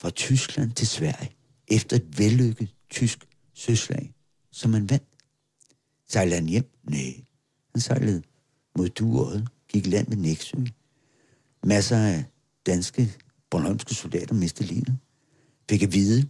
[0.00, 1.30] fra Tyskland til Sverige
[1.68, 3.18] efter et vellykket tysk
[3.54, 4.14] søslag,
[4.52, 5.08] som man vandt.
[6.08, 6.70] Sejlede han hjem?
[6.90, 7.24] Nej.
[7.74, 8.22] Han sejlede
[8.78, 10.56] mod Dueøjet, gik land ved Næksø.
[11.64, 12.24] Masser af
[12.66, 13.12] danske
[13.50, 14.98] bornholmske soldater mistede livet.
[15.70, 16.28] Fik at vide,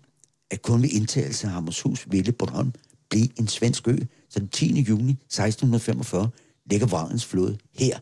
[0.50, 2.72] at kun ved indtagelse af Hammershus ville Bornholm
[3.10, 3.96] blive en svensk ø,
[4.28, 4.80] så den 10.
[4.80, 6.30] juni 1645
[6.66, 7.98] ligger Vrangens flåde her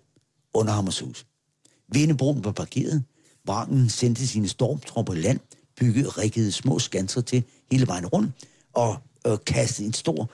[0.55, 1.27] under Hammershus.
[1.89, 3.05] Vindebroen var parkeret.
[3.47, 5.41] Vrangen sendte sine stormtropper i land,
[5.77, 8.33] byggede rikkede små skanser til hele vejen rundt,
[8.73, 10.31] og øh, kastede en stor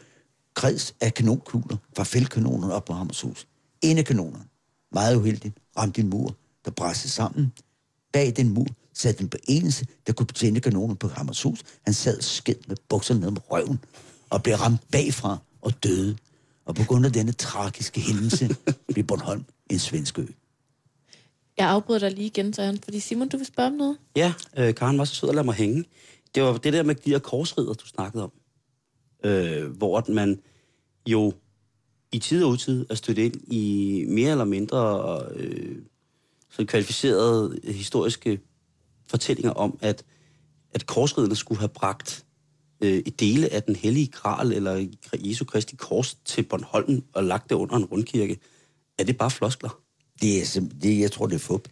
[0.55, 3.47] kreds af kanonkugler fra fældkanonerne op på Hammershus.
[3.83, 4.45] En af kanonerne,
[4.93, 7.53] meget uheldigt, ramte en mur, der brændte sammen.
[8.13, 11.63] Bag den mur sad den på eneste, der kunne betjene kanonen på Hammershus.
[11.85, 13.79] Han sad skidt med bukserne ned med røven
[14.31, 16.17] og blev ramt bagfra og døde.
[16.65, 18.57] Og på grund af denne tragiske hændelse
[18.93, 20.27] blev Bornholm en svensk ø.
[21.61, 23.99] Jeg afbryder dig lige igen, Søren, fordi Simon, du vil spørge om noget?
[24.17, 25.85] Ja, øh, Karen var så sød at lade mig hænge.
[26.35, 28.33] Det var det der med de her korsridder, du snakkede om.
[29.25, 30.41] Øh, hvor man
[31.07, 31.33] jo
[32.13, 35.77] i tid og utid er stødt ind i mere eller mindre øh,
[36.51, 38.41] så kvalificerede historiske
[39.07, 40.05] fortællinger om, at,
[40.75, 42.25] at korsridderne skulle have bragt
[42.81, 47.51] øh, et dele af den hellige gral, eller Jesu Kristi kors til Bornholm og lagt
[47.51, 48.39] det under en rundkirke.
[48.99, 49.81] Er det bare floskler?
[50.21, 51.69] Det er det, jeg tror, det er fup.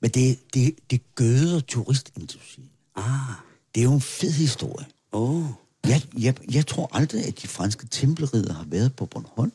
[0.00, 2.70] Men det, det, det gøder turistindustrien.
[2.96, 3.34] Ah,
[3.74, 4.86] Det er jo en fed historie.
[5.12, 5.44] Oh.
[5.86, 9.52] Jeg, jeg, jeg tror aldrig, at de franske tempelridder har været på Bornholm.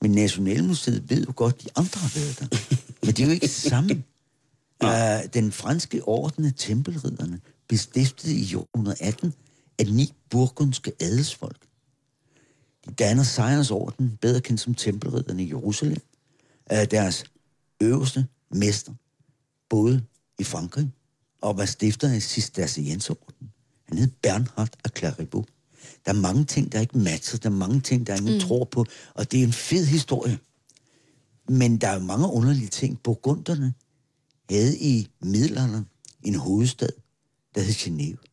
[0.00, 2.76] Men Nationalmuseet ved jo godt, de andre har været der.
[3.06, 4.04] Men det er jo ikke det samme.
[4.84, 4.90] Uh,
[5.34, 9.34] den franske orden af tempelridderne blev stiftet i 1818
[9.78, 11.66] af ni burgundske adelsfolk.
[12.86, 16.02] De danner sejrsorden, bedre kendt som tempelridderne i Jerusalem,
[16.66, 17.24] af deres
[17.80, 18.92] øverste mester,
[19.68, 20.02] både
[20.38, 20.90] i Frankrig
[21.40, 23.52] og var stifter af Cistercienserorden.
[23.88, 25.46] Han hed Bernhard af Clairvaux.
[26.06, 27.38] Der er mange ting, der ikke matcher.
[27.38, 28.40] Der er mange ting, der ingen mm.
[28.40, 28.86] tror på.
[29.14, 30.38] Og det er en fed historie.
[31.48, 33.02] Men der er mange underlige ting.
[33.02, 33.74] Burgunderne
[34.50, 35.86] havde i middelalderen
[36.22, 36.88] en hovedstad,
[37.54, 38.26] der hed Genève.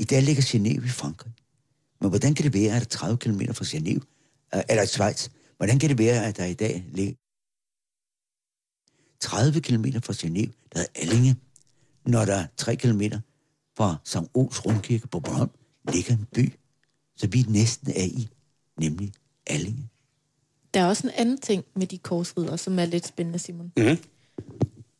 [0.00, 1.32] I dag ligger Genève i Frankrig.
[2.00, 4.00] Men hvordan kan det være, at der 30 km fra Genève,
[4.54, 7.14] øh, eller Schweiz, hvordan kan det være, at der i dag ligger
[9.20, 11.36] 30 km fra Genève, der er Allinge,
[12.06, 13.02] når der er 3 km
[13.76, 14.16] fra St.
[14.34, 15.50] Ols Rundkirke på Bornholm,
[15.92, 16.52] ligger en by,
[17.16, 18.28] så vi næsten er i,
[18.80, 19.12] nemlig
[19.46, 19.88] Allinge.
[20.74, 23.72] Der er også en anden ting med de korsridder, som er lidt spændende, Simon.
[23.76, 23.98] Mhm.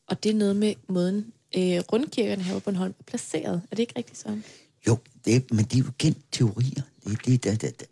[0.06, 3.62] Og det er noget med måden, øh, rundkirkerne her på Bornholm er placeret.
[3.70, 4.44] Er det ikke rigtigt sådan?
[4.86, 6.82] Jo, det er, men det er jo kendt teorier.
[7.04, 7.86] Det, er- det, det, det,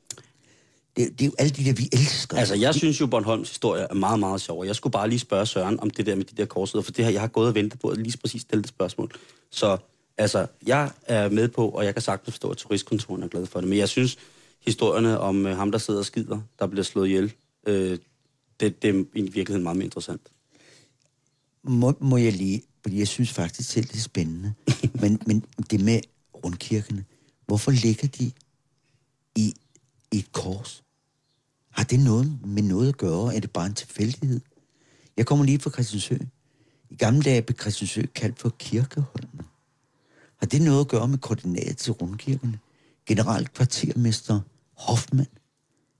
[0.96, 2.36] det, det, er jo alt det der, vi elsker.
[2.36, 4.64] Altså, jeg synes jo, Bornholms historie er meget, meget sjov.
[4.66, 7.04] Jeg skulle bare lige spørge Søren om det der med de der korsheder, for det
[7.04, 9.12] her, jeg har gået og ventet på at lige præcis stille det spørgsmål.
[9.50, 9.76] Så
[10.18, 13.60] altså, jeg er med på, og jeg kan sagtens forstå, at turistkontoren er glad for
[13.60, 14.18] det, men jeg synes,
[14.66, 17.32] historierne om øh, ham, der sidder og skider, der bliver slået ihjel,
[17.66, 17.98] øh,
[18.60, 20.22] det, det er i virkeligheden meget mere interessant.
[21.62, 24.54] må, må jeg lige, fordi jeg synes faktisk selv, det er spændende.
[25.02, 26.00] men, men det med
[26.44, 27.04] rundkirkene,
[27.46, 28.32] hvorfor ligger de
[29.36, 29.54] i,
[30.12, 30.83] i et kors?
[31.74, 33.36] Har det noget med noget at gøre?
[33.36, 34.40] Er det bare en tilfældighed?
[35.16, 36.16] Jeg kommer lige fra Christiansø.
[36.90, 39.46] I gamle dage blev Christiansø kaldt for Kirkeholmen.
[40.36, 42.58] Har det noget at gøre med koordinat til rundkirkerne?
[43.06, 44.40] Generalkvartermester
[44.76, 45.28] Hoffmann,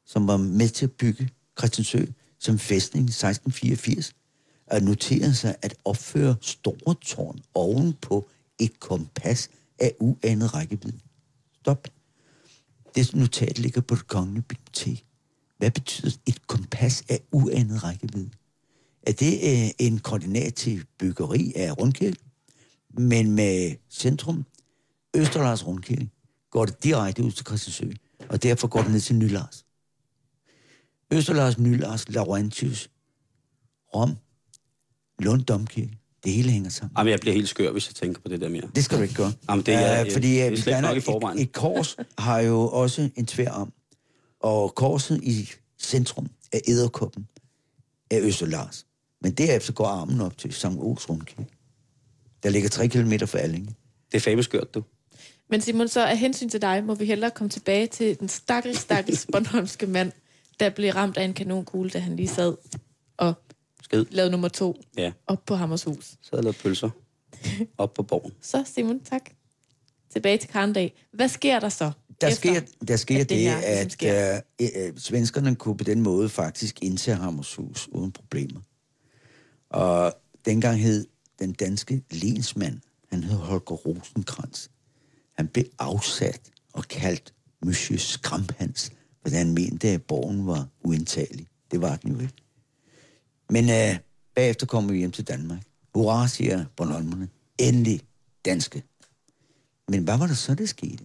[0.06, 2.04] som var med til at bygge Christiansø
[2.38, 4.12] som fæstning i 1684,
[4.66, 10.98] at notere sig at opføre store tårn oven på et kompas af uanet rækkevidde.
[11.60, 11.88] Stop.
[12.94, 15.04] Det notat ligger på det kongelige bibliotek.
[15.64, 18.30] Hvad betyder et kompas af uanet rækkevidde?
[19.02, 22.16] Er det øh, en koordinat til byggeri af rundkirke?
[22.98, 24.44] Men med centrum,
[25.16, 26.08] Østerlars Rundkirke,
[26.50, 27.86] går det direkte ud til Christiansø,
[28.28, 29.64] og derfor går det ned til Nylars.
[31.10, 32.90] Østerlars, Nylars, Laurentius,
[33.94, 34.16] Rom,
[35.18, 35.98] Lund Domkirke.
[36.24, 36.94] Det hele hænger sammen.
[36.98, 38.70] Jamen, jeg bliver helt skør, hvis jeg tænker på det der mere.
[38.74, 39.32] Det skal du ikke gøre.
[39.50, 41.38] Jamen, det er- Øh, fordi det er øh, vi slet gerne, nok i forvejen.
[41.38, 43.72] et, et kors har jo også en tvær om.
[44.44, 47.28] Og korset i centrum af æderkoppen
[48.10, 48.86] af Østerlars.
[49.20, 50.64] Men derefter går armen op til St.
[50.64, 51.46] Ols Rundkirke.
[52.42, 53.74] Der ligger 3 km fra Allinge.
[54.12, 54.82] Det er fabelskørt, skørt, du.
[55.50, 58.78] Men Simon, så af hensyn til dig, må vi hellere komme tilbage til den stakkels,
[58.78, 60.12] stakkels Bornholmske mand,
[60.60, 62.56] der blev ramt af en kanonkugle, da han lige sad
[63.16, 63.34] og
[63.82, 64.04] Skid.
[64.10, 66.04] lavede nummer to Ja, op på Hammershus.
[66.04, 66.90] så havde lavet pølser
[67.78, 68.32] op på borgen.
[68.42, 69.30] Så Simon, tak.
[70.12, 70.94] Tilbage til Karndag.
[71.12, 71.92] Hvad sker der så?
[72.20, 74.40] Der efter, sker, der sker at det, det her ligesom at sker?
[74.60, 78.60] øh, øh, svenskerne kunne på den måde faktisk indtage Hammershus uden problemer.
[79.70, 81.06] Og dengang hed
[81.38, 84.68] den danske lensmand, han hed Holger Rosenkrantz.
[85.36, 86.40] Han blev afsat
[86.72, 91.46] og kaldt Monsieur Skramphans, fordi han mente, at borgen var uindtagelig.
[91.70, 92.34] Det var den jo ikke.
[93.50, 93.98] Men øh,
[94.34, 95.58] bagefter kommer vi hjem til Danmark.
[95.94, 97.28] Hurra, siger Bornholmerne.
[97.58, 98.00] Endelig
[98.44, 98.82] danske.
[99.88, 101.04] Men hvad var der så, der skete?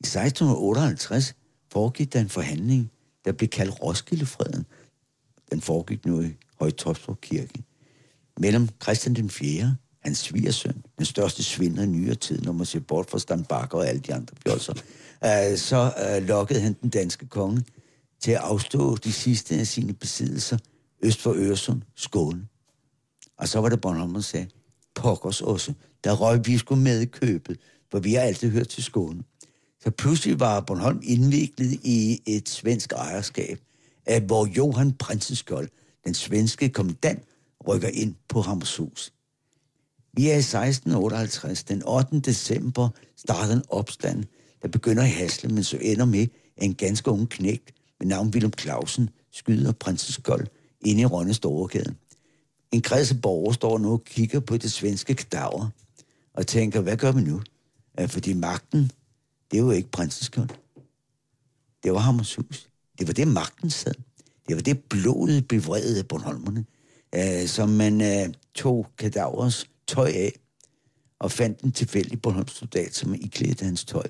[0.00, 1.34] I 1658
[1.72, 2.90] foregik der en forhandling,
[3.24, 4.66] der blev kaldt Roskildefreden.
[5.50, 7.62] Den foregik nu i Højtopstrup Kirke.
[8.40, 12.80] Mellem Christian den 4., hans svigersøn, den største svindler i nyere tid, når man ser
[12.80, 14.72] bort fra Stan Bakker og alle de andre fjolser,
[15.24, 17.64] øh, så øh, lokkede han den danske konge
[18.20, 20.58] til at afstå de sidste af sine besiddelser
[21.02, 22.46] øst for Øresund, Skåne.
[23.36, 24.48] Og så var det Bornholm, der sagde,
[24.94, 25.72] pokkers også,
[26.04, 29.22] der røg vi skulle med i købet, for vi har altid hørt til Skåne.
[29.80, 33.60] Så pludselig var Bornholm indviklet i et svensk ejerskab,
[34.06, 35.68] af hvor Johan Prinsenskjold,
[36.04, 37.22] den svenske kommandant,
[37.68, 39.12] rykker ind på Hammershus.
[40.12, 41.64] Vi er i 1658.
[41.64, 42.20] Den 8.
[42.20, 44.24] december starter en opstand,
[44.62, 48.28] der begynder i Hasle, men så ender med, at en ganske ung knægt med navn
[48.28, 50.46] Willem Clausen skyder Prinsenskjold
[50.80, 51.96] inde i Rønne Storekæden.
[52.72, 55.68] En kreds af borgere står nu og kigger på det svenske kadaver
[56.34, 57.42] og tænker, hvad gør vi nu?
[58.06, 58.92] Fordi magten,
[59.50, 60.48] det var ikke Prinsenskjold.
[61.82, 62.68] Det var Hammershus.
[62.98, 63.94] Det var det, magten sad.
[64.48, 66.64] Det var det blodet bevredede Bornholmerne,
[67.14, 70.32] øh, som man øh, tog kadavers tøj af
[71.18, 74.06] og fandt en tilfældig Bornholms soldat, som iklædte hans tøj.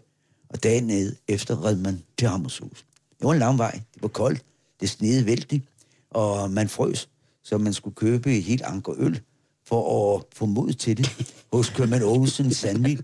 [0.49, 2.87] Og dagen ned efter red man til Hammershus.
[3.19, 3.81] Det var en lang vej.
[3.95, 4.45] Det var koldt.
[4.81, 5.65] Det snede vældigt.
[6.11, 7.09] og man frøs,
[7.43, 9.21] så man skulle købe et helt anker øl
[9.65, 12.99] for at få mod til det hos købmand Olsen Sandvig.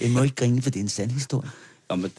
[0.00, 1.50] Jeg må ikke grine, for det er en sand historie.
[1.90, 2.12] Nå, men,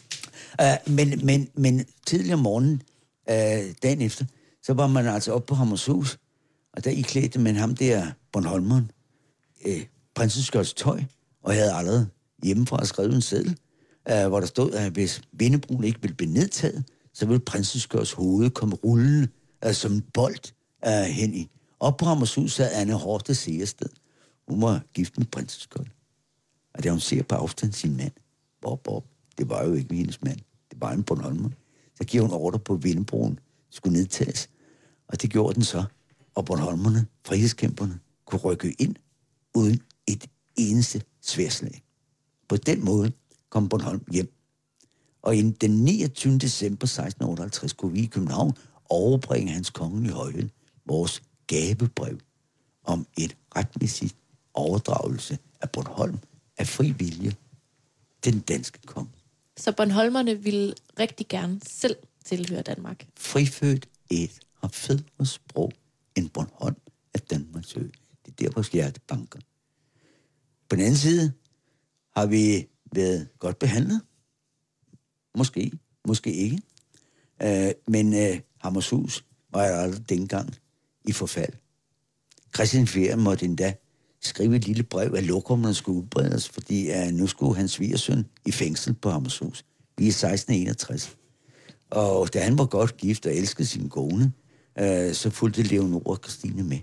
[0.62, 2.82] Uh, men, men, men tidligere om morgenen,
[3.30, 4.24] uh, dagen efter,
[4.62, 6.18] så var man altså oppe på Hammershus,
[6.72, 8.90] og der iklædte man ham der, Bornholmeren,
[9.66, 9.82] uh,
[10.14, 11.02] prinsens Skjolds tøj,
[11.42, 12.08] og jeg havde allerede
[12.42, 13.58] hjemmefra skrevet en seddel,
[14.10, 18.12] uh, hvor der stod, at hvis Vindebroen ikke ville blive nedtaget, så ville prinsens Skjolds
[18.12, 19.28] hoved komme rullende
[19.66, 20.52] uh, som en bold
[20.86, 21.50] uh, hen i.
[21.80, 23.88] Op på Hammershus sad Anne Horte Seersted.
[24.48, 25.88] Hun var gift med prinsens Skjold.
[26.74, 28.12] Og da hun ser på afstand sin mand,
[28.62, 29.04] Bob Bob,
[29.38, 30.38] det var jo ikke hendes mand,
[30.70, 31.50] det var en Bornholmer,
[31.94, 33.38] så giver hun ordre på, at Vindebroen
[33.70, 34.48] skulle nedtages.
[35.08, 35.84] Og det gjorde den så,
[36.34, 38.96] og Bornholmerne, frihedskæmperne, kunne rykke ind
[39.54, 41.82] uden et eneste sværslag.
[42.48, 43.12] På den måde
[43.50, 44.32] kom Bornholm hjem.
[45.22, 46.38] Og den 29.
[46.38, 48.52] december 1658 kunne vi i København
[48.88, 50.48] overbringe hans kongelige højhed
[50.86, 52.18] vores gavebrev
[52.84, 54.16] om et retmæssigt
[54.54, 56.18] overdragelse af Bornholm
[56.58, 57.34] af fri vilje
[58.22, 59.10] til den danske konge.
[59.56, 63.06] Så Bornholmerne ville rigtig gerne selv tilhøre Danmark.
[63.16, 65.72] Frifødt et har federe sprog
[66.16, 66.76] end Bornholm
[67.14, 67.80] af Danmarks ø.
[67.80, 69.40] Det er der, vores hjerte banker.
[70.68, 71.32] På den anden side
[72.16, 74.00] har vi været godt behandlet.
[75.38, 75.72] Måske,
[76.04, 76.60] måske ikke.
[77.42, 80.54] Øh, men øh, Hammershus var jo aldrig dengang
[81.04, 81.52] i forfald.
[82.54, 83.74] Christian Fjerde måtte endda
[84.26, 88.52] skrive et lille brev, at lokummerne skulle udbredes, fordi uh, nu skulle hans svigersøn i
[88.52, 89.64] fængsel på Hammershus.
[89.98, 91.16] Vi er 1661.
[91.90, 94.32] Og da han var godt gift og elskede sin kone,
[94.80, 96.78] uh, så fulgte Leonora og Christine med.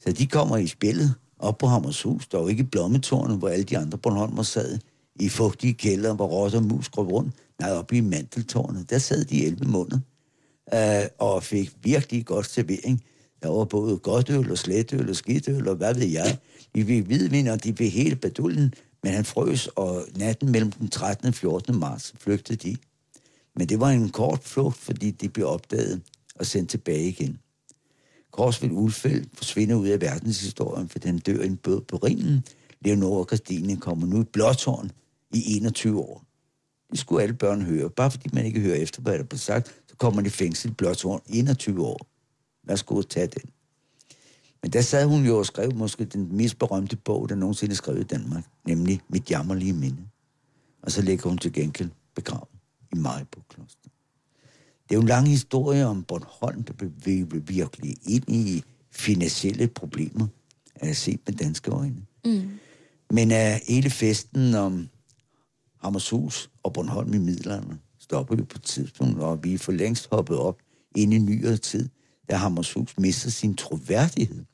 [0.00, 3.64] Så de kommer i spillet op på Hammershus, der var ikke i blommetårnet, hvor alle
[3.64, 4.78] de andre Bornholmer sad
[5.20, 7.34] i fugtige kælder, hvor rotter og mus grøb rundt.
[7.60, 9.98] Nej, oppe i manteltårnet, der sad de 11 måneder
[10.72, 13.02] uh, og fik virkelig godt servering.
[13.42, 16.38] Der var både godt øl og sletøl og skidtøl og hvad ved jeg.
[16.74, 20.88] De fik hvidvin, og de fik hele badullen, men han frøs, og natten mellem den
[20.88, 21.28] 13.
[21.28, 21.78] og 14.
[21.78, 22.76] marts flygtede de.
[23.56, 26.00] Men det var en kort flugt, fordi de blev opdaget
[26.34, 27.38] og sendt tilbage igen.
[28.30, 32.44] Korsvild Ulfeldt forsvinder ud af verdenshistorien, for den dør en bød på ringen.
[32.80, 34.90] Leonora Christine kommer nu i blåtårn
[35.34, 36.24] i 21 år.
[36.90, 37.90] Det skulle alle børn høre.
[37.90, 40.70] Bare fordi man ikke hører efter, hvad der blev sagt, så kommer man i fængsel
[40.70, 42.09] i blåtårn i 21 år.
[42.70, 43.50] Værsgo at tage den.
[44.62, 47.76] Men der sad hun jo og skrev måske den mest berømte bog, der nogensinde er
[47.76, 50.02] skrevet i Danmark, nemlig Mit jammerlige minde.
[50.82, 52.48] Og så ligger hun til gengæld begravet
[52.92, 53.88] i Majbo Kloster.
[54.88, 60.26] Det er jo en lang historie om Bornholm, der bevæger virkelig ind i finansielle problemer,
[60.74, 62.02] at se med danske øjne.
[62.24, 62.50] Mm.
[63.10, 64.88] Men uh, hele festen om
[65.82, 70.08] Hammershus og Bornholm i middelalderen stopper jo på et tidspunkt, og vi er for længst
[70.10, 70.58] hoppet op
[70.96, 71.88] ind i nyere tid,
[72.30, 74.44] da Hammershus mister sin troværdighed,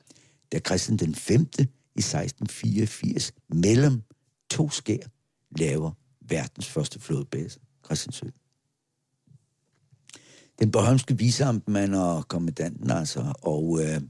[0.51, 1.41] da Christian den 5.
[1.41, 4.01] i 1684 mellem
[4.49, 5.07] to skær
[5.59, 8.25] laver verdens første flådebase, Christiansø.
[10.59, 14.01] Den bornholmske viseamtmand og kommandanten altså, og, øh,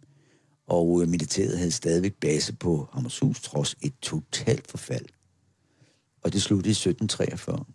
[0.68, 5.06] og øh, militæret havde stadigvæk base på Hammershus, trods et totalt forfald.
[6.24, 7.66] Og det sluttede i 1743.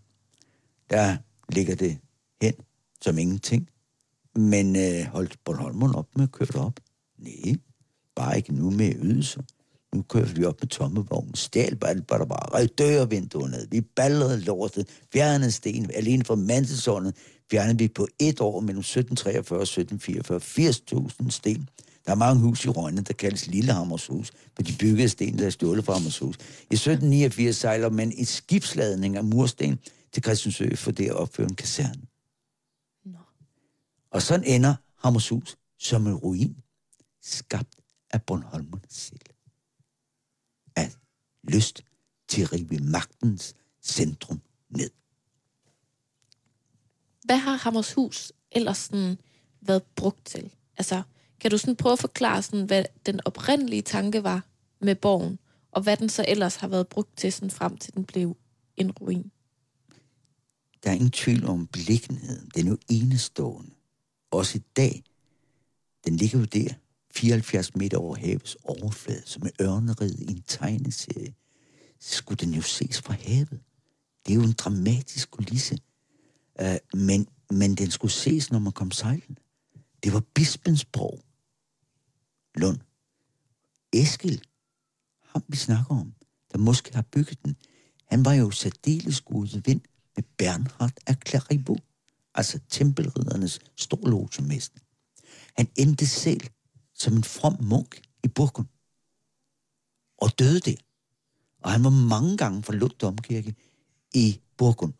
[0.91, 1.17] Der
[1.49, 1.99] ligger det
[2.43, 2.55] hen
[3.01, 3.69] som ingenting.
[4.37, 6.81] Men øh, holdt Bornholmeren op med at køre op?
[7.19, 7.55] Nej,
[8.17, 9.43] bare ikke nu med ydelser.
[9.95, 11.37] Nu kører vi op med tomme vogne.
[11.37, 12.19] Stjal bare alt, bare.
[12.19, 12.55] der var.
[12.55, 13.57] Rev dørvinduerne.
[13.71, 14.89] Vi ballede lortet.
[15.13, 15.91] Fjernede sten.
[15.95, 17.15] Alene fra mandelsåndet
[17.51, 20.41] fjernede vi på et år mellem 1743 og 1744
[21.27, 21.69] 80.000 sten.
[22.07, 25.51] Der er mange hus i Rønne, der kaldes Lillehammershus, for de byggede sten, der er
[25.51, 26.37] stjålet fra Hammershus.
[26.71, 29.79] I 1789 sejler man en skibsladning af mursten
[30.13, 32.12] til Christiansø for det at opføre en kaserne.
[34.13, 36.57] Og sådan ender Hammershus som en ruin,
[37.23, 37.75] skabt
[38.11, 39.21] af Bornholmerne selv.
[40.77, 40.93] Af
[41.45, 41.85] lyst
[42.29, 44.91] til at rive magtens centrum ned.
[47.25, 49.19] Hvad har Hammershus ellers sådan
[49.61, 50.53] været brugt til?
[50.77, 51.03] Altså,
[51.41, 54.45] kan du sådan prøve at forklare, sådan, hvad den oprindelige tanke var
[54.81, 55.39] med borgen,
[55.71, 58.37] og hvad den så ellers har været brugt til, sådan frem til den blev
[58.77, 59.31] en ruin?
[60.85, 62.51] Der er ingen tvivl om beliggenheden.
[62.55, 63.72] Den er jo enestående.
[64.33, 65.03] Også i dag.
[66.05, 66.75] Den ligger jo der,
[67.11, 71.35] 74 meter over havets overflade, som en ørnerid i en tegneserie.
[72.01, 73.61] Så skulle den jo ses fra havet.
[74.27, 75.79] Det er jo en dramatisk kulisse.
[76.63, 79.41] Uh, men, men den skulle ses, når man kom sejlende.
[80.05, 81.21] Det var bispens Borg.
[82.55, 82.79] Lund.
[83.93, 84.43] Eskil,
[85.21, 86.15] ham vi snakker om,
[86.53, 87.57] der måske har bygget den,
[88.07, 89.81] han var jo særdeles god vind
[90.17, 91.81] med Bernhard af Clairvaux,
[92.35, 94.81] altså tempelriddernes storlogemester.
[95.57, 96.41] Han endte selv
[96.95, 98.67] som en from munk i Burgund.
[100.19, 100.77] Og døde der.
[101.63, 103.55] Og han var mange gange fra Lund Domkirke
[104.15, 104.93] i Burgund.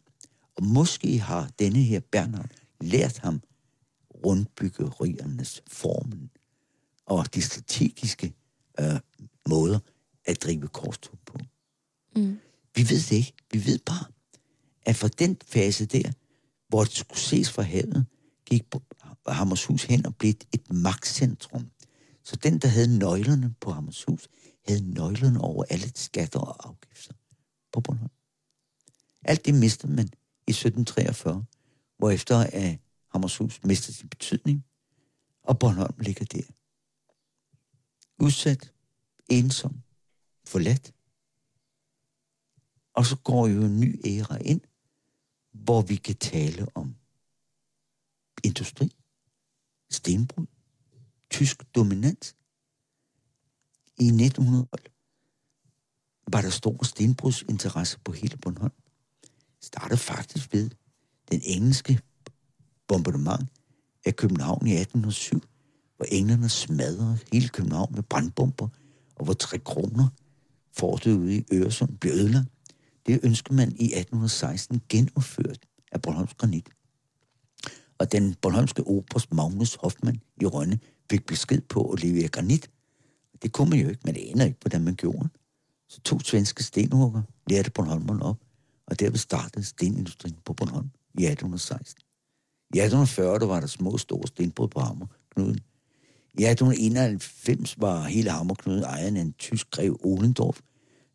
[0.57, 3.43] Og måske har denne her Bernhard lært ham
[4.25, 6.31] rundbyggeriernes formen
[7.07, 8.35] og de strategiske
[8.81, 9.01] øh,
[9.49, 9.79] måder
[10.25, 11.39] at drive korstog på.
[12.17, 12.39] Mm.
[12.75, 13.33] Vi ved det ikke.
[13.53, 14.05] Vi ved bare,
[14.83, 16.13] at fra den fase der,
[16.73, 18.07] hvor det skulle ses fra havet,
[18.47, 18.63] gik
[19.29, 21.71] Hammershus hen og blev et magtcentrum.
[22.25, 24.29] Så den, der havde nøglerne på Hammershus,
[24.69, 27.15] havde nøglerne over alle skatter og afgifter
[27.73, 28.11] på Bornholm.
[29.23, 30.09] Alt det mistede man
[30.47, 31.45] i 1743,
[31.99, 32.79] hvor efter at
[33.11, 34.65] Hammershus mistede sin betydning,
[35.43, 36.43] og Bornholm ligger der.
[38.19, 38.73] Udsat,
[39.29, 39.83] ensom,
[40.47, 40.93] forladt.
[42.95, 44.61] Og så går jo en ny æra ind,
[45.53, 46.95] hvor vi kan tale om
[48.45, 48.97] industri,
[49.91, 50.47] stenbrud,
[51.31, 52.37] tysk dominans.
[53.99, 54.67] I 1900
[56.33, 58.73] var der stor stenbrudsinteresse på hele Bornholm.
[59.61, 60.71] Startede faktisk ved
[61.31, 62.01] den engelske
[62.89, 63.49] bombardement
[64.07, 65.41] af København i 1807,
[65.97, 68.69] hvor englænderne smadrede hele København med brandbomber,
[69.15, 70.09] og hvor tre kroner
[70.73, 72.52] fortet ude i Øresund blev ødelagt.
[73.07, 75.59] Det ønskede man i 1816 genopført
[75.93, 76.69] af Bornholms Granit.
[77.99, 80.79] Og den bornholmske oberst Magnus Hoffmann i Rønne
[81.11, 82.71] fik besked på at levere granit.
[83.43, 85.29] Det kunne man jo ikke, man aner ikke, hvordan man gjorde.
[85.89, 88.39] Så to svenske stenhugger lærte Bornholmerne op,
[88.87, 92.03] og derved startede stenindustrien på Bornholm i 1816.
[92.75, 95.61] I 1840 der var der små store stenbrud på Hammerknuden.
[96.39, 100.61] I 1891 var hele Hammerknuden ejeren af en tysk grev Olendorf,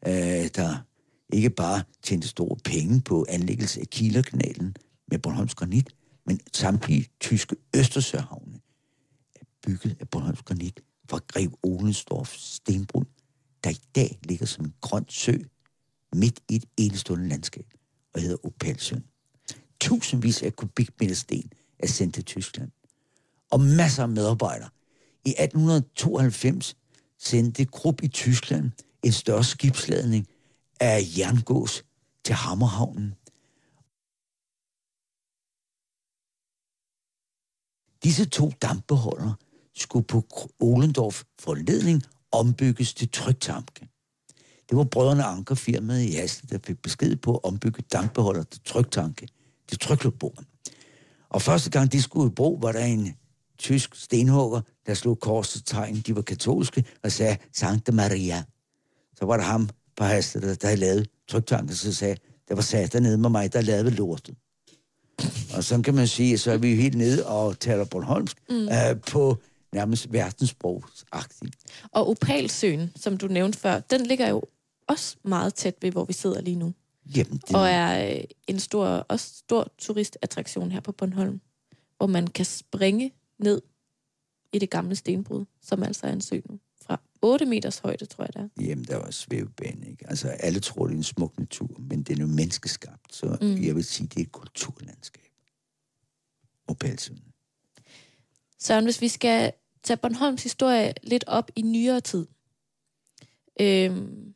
[0.07, 0.86] øh, der
[1.33, 4.75] ikke bare tjente store penge på anlæggelse af Kielerkanalen
[5.07, 8.59] med Bornholms granit, men samtlige tyske Østersøhavne
[9.35, 13.05] er bygget af Bornholms granit fra Grev Olensdorfs stenbrud,
[13.63, 15.33] der i dag ligger som en grøn sø
[16.13, 17.65] midt i et enestående landskab
[18.13, 19.03] og hedder Opalsøen.
[19.79, 22.71] Tusindvis af kubikmeter sten er sendt til Tyskland.
[23.51, 24.69] Og masser af medarbejdere.
[25.25, 26.75] I 1892
[27.19, 28.71] sendte Krupp i Tyskland
[29.03, 30.27] en større skibsladning
[30.79, 31.83] af jerngås
[32.25, 33.15] til Hammerhavnen.
[38.03, 39.35] Disse to dampbeholdere
[39.75, 40.23] skulle på
[40.59, 43.89] Olendorf forledning ombygges til tryktanke.
[44.69, 49.27] Det var brødrene Ankerfirmaet i Hasle, der fik besked på at ombygge dampbeholder til tryktanke,
[49.67, 50.45] til tryklubboren.
[51.29, 53.15] Og første gang de skulle i brug, var der en
[53.57, 55.95] tysk stenhugger, der slog korsets tegn.
[55.95, 58.43] De var katolske og sagde Sankte Maria.
[59.17, 59.69] Så var der ham
[60.03, 62.15] Hasle, der, der havde lavet tryktanken, så sagde,
[62.47, 64.35] der var sat nede med mig, der lavede lortet.
[65.55, 68.55] Og så kan man sige, så er vi helt nede og taler Bornholmsk mm.
[68.55, 69.37] øh, på
[69.73, 71.55] nærmest verdenssprogsagtigt.
[71.91, 74.43] Og Opalsøen, som du nævnte før, den ligger jo
[74.87, 76.73] også meget tæt ved, hvor vi sidder lige nu.
[77.15, 77.55] Jamen, det...
[77.55, 81.41] Og er øh, en stor, også stor turistattraktion her på Bornholm,
[81.97, 83.61] hvor man kan springe ned
[84.53, 86.59] i det gamle stenbrud, som altså er en sø nu.
[86.87, 88.63] Fra 8 meters højde, tror jeg det er.
[88.63, 90.09] Jamen, der var svævebane, ikke?
[90.09, 93.63] Altså, alle tror, det er en smuk natur, men det er jo menneskeskabt, så mm.
[93.63, 95.31] jeg vil sige, det er et kulturlandskab.
[96.67, 97.23] Opalsøen.
[98.59, 99.51] Søren, hvis vi skal
[99.83, 102.27] tage Bornholms historie lidt op i nyere tid,
[103.59, 104.33] øhm,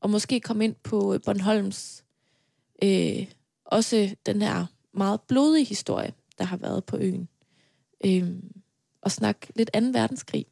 [0.00, 2.04] og måske komme ind på Bornholms
[2.82, 3.26] øh,
[3.64, 7.28] også den her meget blodige historie, der har været på øen,
[8.04, 8.52] øhm,
[9.02, 9.80] og snakke lidt 2.
[9.80, 10.46] verdenskrig.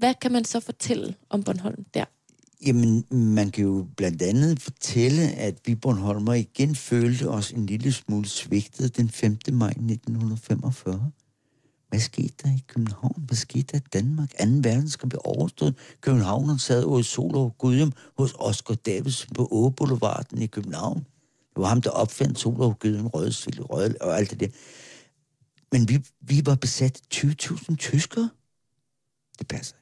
[0.00, 2.04] Hvad kan man så fortælle om Bornholm der?
[2.66, 7.92] Jamen, man kan jo blandt andet fortælle, at vi Bornholmer igen følte os en lille
[7.92, 9.38] smule svigtet den 5.
[9.52, 11.10] maj 1945.
[11.88, 13.22] Hvad skete der i København?
[13.26, 14.30] Hvad skete der i Danmark?
[14.30, 14.44] 2.
[14.44, 15.74] verdenskrig blev overstået.
[16.00, 20.98] København sad over i Solov Gudhjem hos Oscar Davidsen på Åge Boulevarden i København.
[21.54, 24.48] Det var ham, der opfandt Solov Gudhjem, Røde, Røde og alt det der.
[25.72, 28.30] Men vi, vi var besat 20.000 tyskere.
[29.38, 29.76] Det passer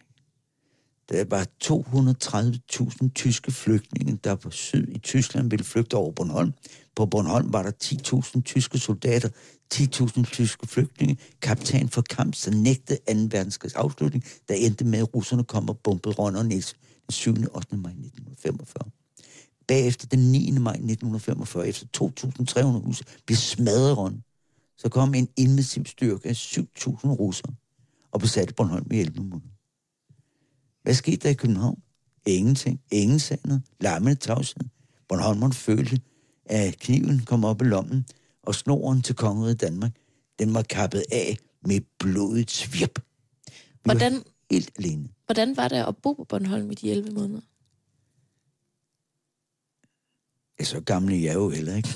[1.09, 6.53] der var 230.000 tyske flygtninge, der på syd i Tyskland ville flygte over Bornholm.
[6.97, 9.29] På Bornholm var der 10.000 tyske soldater,
[9.75, 11.19] 10.000 tyske flygtninge.
[11.43, 13.37] Kaptajn for kamp, så nægtede 2.
[13.37, 16.75] verdenskrigs afslutning, der endte med, at russerne kom og bombede Rønner Niels
[17.07, 17.31] den 7.
[17.31, 17.77] og 8.
[17.77, 18.91] maj 1945.
[19.69, 20.51] Bagefter den 9.
[20.51, 24.21] maj 1945, efter 2.300 huse, blev smadret Rønner.
[24.79, 27.55] Så kom en invasiv styrke af 7.000 russere
[28.13, 29.58] og besatte Bornholm i 11 måneder.
[30.89, 31.83] Hvad skete der i København?
[32.27, 32.81] Ingenting.
[32.91, 33.63] Ingen noget.
[33.81, 34.63] Lammende tavshed.
[35.09, 36.01] Bornholmeren følte,
[36.45, 38.07] at kniven kom op i lommen,
[38.43, 39.93] og snoren til kongeriget Danmark,
[40.39, 42.99] den var kappet af med blodet svirp.
[42.99, 43.03] Vi
[43.85, 45.09] Hvordan, var helt alene.
[45.27, 47.41] hvordan var det at bo på Bornholm i de 11 måneder?
[50.61, 51.89] Ja, så gammel er jeg jo heller ikke.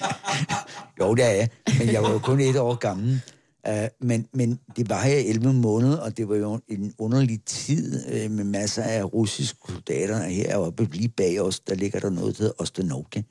[1.00, 1.48] jo, det er jeg,
[1.78, 3.22] men jeg var jo kun et år gammel.
[3.68, 8.06] Uh, men, men det var her 11 måneder, og det var jo en underlig tid
[8.06, 10.22] uh, med masser af russiske soldater.
[10.22, 13.22] Heroppe lige bag os, der ligger der noget, der hedder Ostanovka.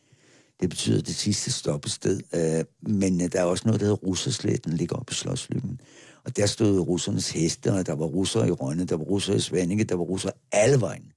[0.62, 2.22] Det betyder det sidste stoppested.
[2.34, 5.82] Uh, øh, men uh, der er også noget, der hedder Russersletten, ligger oppe i Slottslykken.
[6.24, 9.40] Og der stod russernes heste, og der var russere i Rønne, der var russere i
[9.40, 11.12] Svanninge, der var russere alle vejen.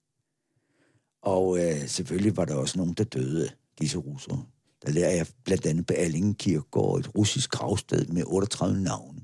[1.22, 3.48] Og øh, selvfølgelig var der også nogen, der døde,
[3.80, 4.44] disse russere.
[4.86, 9.20] Der lærer jeg blandt andet på Allingen Kirkegård et russisk gravsted med 38 navne.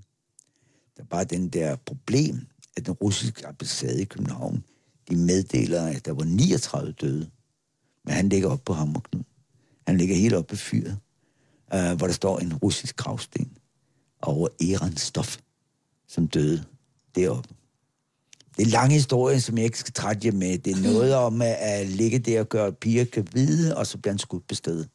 [0.97, 2.47] Der er bare den der problem,
[2.77, 4.65] at den russiske ambassade i København,
[5.11, 7.31] de meddeler, at der var 39 døde.
[8.05, 9.25] Men han ligger oppe på Hammerknud.
[9.87, 10.99] Han ligger helt oppe ved fyret,
[11.75, 13.53] øh, hvor der står en russisk gravsten
[14.23, 15.39] over Eran Stof,
[16.09, 16.65] som døde
[17.15, 17.49] deroppe.
[18.57, 20.59] Det er en lang historie, som jeg ikke skal trætte jer med.
[20.59, 23.87] Det er noget om at, at ligge der og gøre, at piger kan vide, og
[23.87, 24.89] så bliver han skudt på stedet.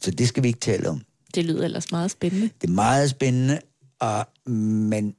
[0.00, 1.00] Så det skal vi ikke tale om.
[1.34, 2.50] Det lyder ellers meget spændende.
[2.60, 3.60] Det er meget spændende,
[4.00, 5.14] og, men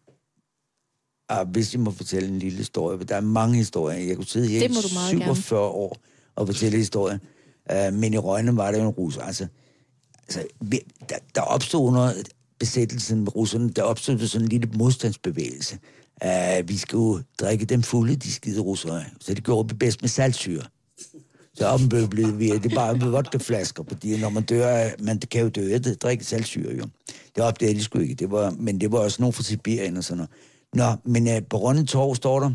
[1.29, 3.97] og hvis jeg må fortælle en lille historie, for der er mange historier.
[3.97, 5.97] Jeg kunne sidde her Det i du meget 47 år
[6.35, 7.17] og fortælle historier.
[7.73, 9.21] Uh, men i Rønne var der jo en russer.
[9.21, 9.47] Altså,
[10.27, 10.43] altså
[11.09, 12.13] der, der opstod under
[12.59, 15.79] besættelsen med russerne, der opstod der sådan en lille modstandsbevægelse.
[16.25, 19.03] Uh, vi skulle drikke dem fulde, de skide russere.
[19.19, 20.63] Så det gjorde vi bedst med saltsyre.
[21.59, 25.49] Så blev vi, det er bare med vodkaflasker, fordi når man dør, man kan jo
[25.49, 26.83] dø af det, drikke saltsyre jo.
[27.35, 30.03] Det opdagede de sgu ikke, det var, men det var også nogen fra Sibirien og
[30.03, 30.29] sådan noget.
[30.73, 32.51] Nå, men uh, på Rønne Torv står der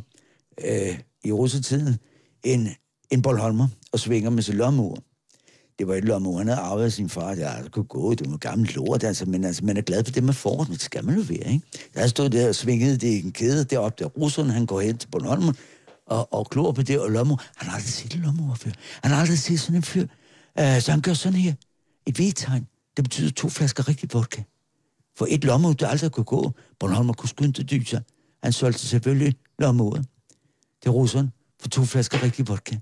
[0.64, 1.96] uh, i russetiden
[2.44, 2.68] en,
[3.10, 4.96] en Bornholmer og svinger med sin lommeur.
[5.78, 8.30] Det var et lommeur, han havde arvet af sin far, Det altså, kunne gå, det
[8.30, 11.04] var gammel lort, altså, men altså, man er glad for det, man får, det skal
[11.04, 11.60] man jo være, ikke?
[11.94, 14.98] Der stod der og svingede det i en kæde deroppe, der russerne, han går hen
[14.98, 15.52] til Bornholmer,
[16.06, 17.36] og, og glor på det, og lommer.
[17.56, 18.70] han har aldrig set en lommeur før.
[19.02, 20.06] Han har aldrig set sådan en fyr.
[20.60, 21.54] Uh, så han gør sådan her,
[22.06, 24.42] et V-tegn, det betyder to flasker rigtig vodka.
[25.16, 28.00] For et lommeur, der aldrig kunne gå, Bornholmer kunne skynde til dyser.
[28.42, 30.06] Han solgte selvfølgelig lommeuret
[30.82, 32.78] til russeren for to flasker rigtig vodka.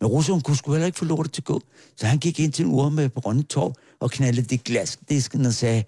[0.00, 1.60] Men russeren kunne sgu heller ikke få lortet til at gå,
[1.96, 5.46] så han gik ind til en ur med på Rønne Torv og knaldede det glasdisken
[5.46, 5.84] og sagde,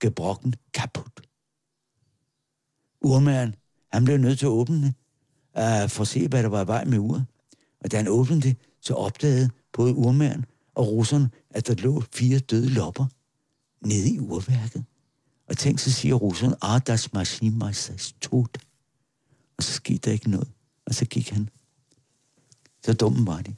[0.00, 1.20] gebrokken kaput.
[3.00, 3.54] Urmageren,
[3.92, 4.94] han blev nødt til at åbne
[5.58, 7.26] uh, for at se, hvad der var i vej med uret.
[7.80, 10.44] Og da han åbnede det, så opdagede både urmageren
[10.74, 13.06] og russeren, at der lå fire døde lopper
[13.80, 14.84] nede i urværket.
[15.48, 17.10] Og tænk, så siger russeren, ah, das
[17.96, 18.58] ist tot.
[19.56, 20.48] Og så skete der ikke noget.
[20.86, 21.48] Og så gik han.
[22.84, 23.54] Så dumme var de.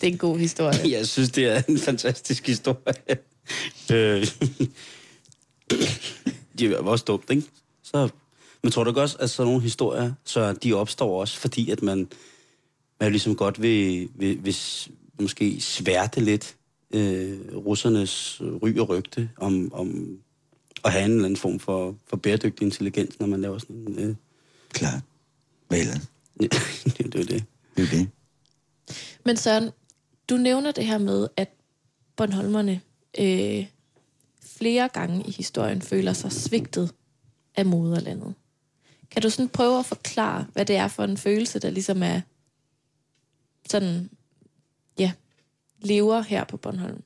[0.00, 0.90] Det er en god historie.
[0.90, 3.18] Jeg synes, det er en fantastisk historie.
[6.58, 7.42] Det er også dumt, ikke?
[7.82, 8.08] Så,
[8.62, 11.82] men tror du ikke også, at sådan nogle historier, så de opstår også, fordi at
[11.82, 12.08] man,
[13.00, 14.56] man ligesom godt vil, vil, vil
[15.20, 16.56] måske sværte lidt
[16.90, 20.18] øh, russernes ry og rygte om, om
[20.84, 23.98] at have en eller anden form for, for bæredygtig intelligens, når man laver sådan en...
[23.98, 24.14] Øh,
[24.68, 25.00] Klart.
[25.68, 26.08] Hvad ellers?
[26.98, 27.44] det er det.
[27.76, 28.08] Det er det.
[29.24, 29.70] Men Søren,
[30.28, 31.50] du nævner det her med, at
[32.16, 32.80] Bornholmerne
[33.18, 33.66] øh,
[34.64, 36.94] flere gange i historien føler sig svigtet
[37.56, 38.34] af moderlandet.
[39.10, 42.20] Kan du sådan prøve at forklare, hvad det er for en følelse, der ligesom er
[43.70, 44.10] sådan,
[44.98, 45.12] ja,
[45.78, 47.02] lever her på Bornholm?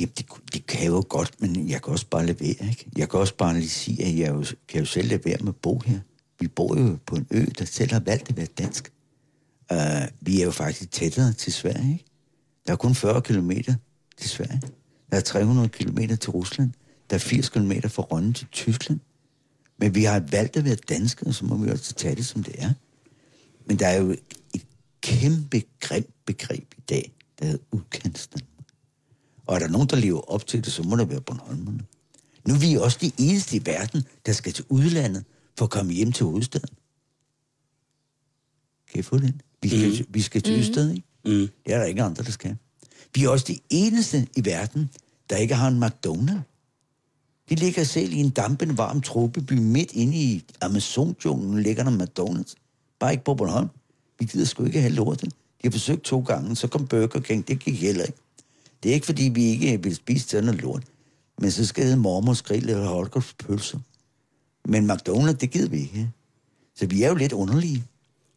[0.00, 2.90] Jamen, det, det kan jeg jo godt, men jeg kan også bare levere, ikke?
[2.96, 5.56] Jeg kan også bare lige sige, at jeg jo, kan jo selv levere med at
[5.56, 6.00] bo her.
[6.40, 8.92] Vi bor jo på en ø, der selv har valgt at være dansk.
[9.72, 9.78] Uh,
[10.20, 12.04] vi er jo faktisk tættere til Sverige, ikke?
[12.66, 13.74] Der er kun 40 kilometer
[14.16, 14.60] til Sverige.
[15.14, 16.70] Der er 300 kilometer til Rusland.
[17.10, 19.00] Der er 80 kilometer fra Rønne til Tyskland.
[19.78, 22.42] Men vi har valgt at være danske, og så må vi også tage det, som
[22.42, 22.72] det er.
[23.66, 24.10] Men der er jo
[24.54, 24.66] et
[25.00, 28.66] kæmpe grimt begreb i dag, der hedder udkantsdanmark.
[29.46, 31.84] Og er der nogen, der lever op til det, så må der være Bornholmerne.
[32.48, 35.24] Nu er vi også de eneste i verden, der skal til udlandet
[35.58, 36.76] for at komme hjem til hovedstaden.
[38.90, 39.40] Kan I få den?
[39.62, 40.14] Vi skal, mm.
[40.14, 40.60] vi skal til mm.
[40.60, 41.08] Ystad, ikke?
[41.24, 41.48] Mm.
[41.66, 42.56] Det er der ikke andre, der skal.
[43.14, 44.90] Vi er også de eneste i verden,
[45.30, 46.50] der ikke har en McDonald's.
[47.48, 52.54] De ligger selv i en dampende varm tropeby midt inde i Amazon-junglen, ligger der McDonald's.
[52.98, 53.68] Bare ikke på Bornholm.
[54.18, 55.32] Vi gider sgu ikke have lortet.
[55.32, 58.18] De har forsøgt to gange, så kom Burger King, det gik heller ikke.
[58.82, 60.82] Det er ikke, fordi vi ikke vil spise sådan noget lort.
[61.38, 63.78] Men så skal det hedde mormors grill eller Holgers pølser.
[64.64, 66.10] Men McDonald's, det gider vi ikke.
[66.74, 67.84] Så vi er jo lidt underlige.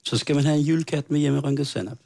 [0.03, 1.99] Så skal man have en julekat med hjemmerynket sennep.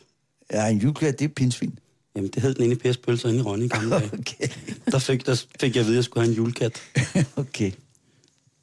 [0.52, 1.80] Ja, en julekat, det er pinsvin.
[2.16, 4.12] Jamen, det hed den inde i Pers Pølser inde i Rønne i gamle dage.
[4.20, 4.48] Okay.
[4.92, 6.82] Der fik, der fik jeg at vide, at jeg skulle have en julekat.
[7.36, 7.72] okay.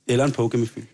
[0.07, 0.87] Eller en pokemefyld.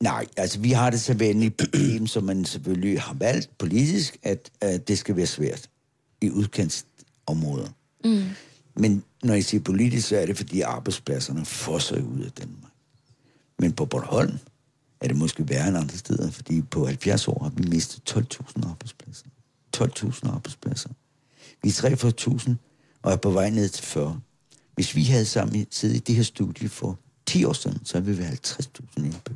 [0.00, 4.50] Nej, altså vi har det så venlige problem, som man selvfølgelig har valgt politisk, at,
[4.60, 5.70] at det skal være svært
[6.20, 7.68] i udkantsområder.
[8.04, 8.24] Mm.
[8.74, 12.72] Men når jeg siger politisk, så er det, fordi arbejdspladserne fosser ud af Danmark.
[13.58, 14.38] Men på Bornholm
[15.00, 18.68] er det måske værre end andre steder, fordi på 70 år har vi mistet 12.000
[18.68, 19.26] arbejdspladser.
[19.76, 20.88] 12.000 arbejdspladser.
[21.62, 22.54] Vi er 43.000
[23.02, 24.20] og er på vej ned til 40.
[24.74, 28.16] Hvis vi havde sammen siddet i det her studie for 10 år siden, så ville
[28.16, 28.60] vi være 50.000
[28.96, 29.34] indbyggere.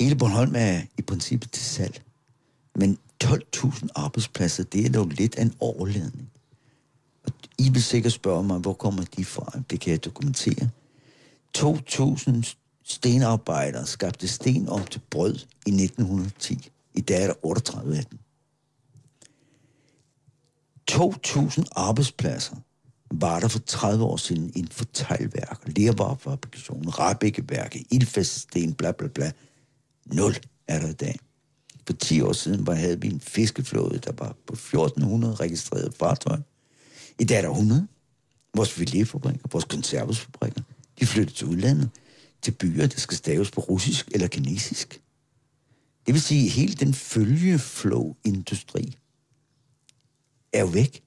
[0.00, 2.02] Hele Bornholm er i princippet til salg.
[2.74, 6.30] Men 12.000 arbejdspladser, det er dog lidt af en overledning.
[7.24, 9.60] Og I vil sikkert spørge mig, hvor kommer de fra?
[9.70, 10.68] Det kan jeg dokumentere.
[11.58, 15.34] 2.000 stenarbejdere skabte sten om til brød
[15.66, 16.70] i 1910.
[16.94, 18.18] I dag er der 38 af dem.
[20.90, 22.56] 2.000 arbejdspladser
[23.10, 29.32] var der for 30 år siden inden for teglværk, lervarefabrikation, rabækkeværke, ildfæstesten, bla bla bla.
[30.06, 30.36] Nul
[30.68, 31.18] er der i dag.
[31.86, 36.40] For 10 år siden var, havde vi en fiskeflåde, der var på 1400 registrerede fartøjer.
[37.18, 37.86] I dag er der 100.
[38.56, 40.62] Vores filetfabrikker, vores konservesfabrikker,
[41.00, 41.90] de flytter til udlandet,
[42.42, 45.00] til byer, der skal staves på russisk eller kinesisk.
[46.06, 48.98] Det vil sige, at hele den følgeflow-industri
[50.54, 51.02] er jo væk.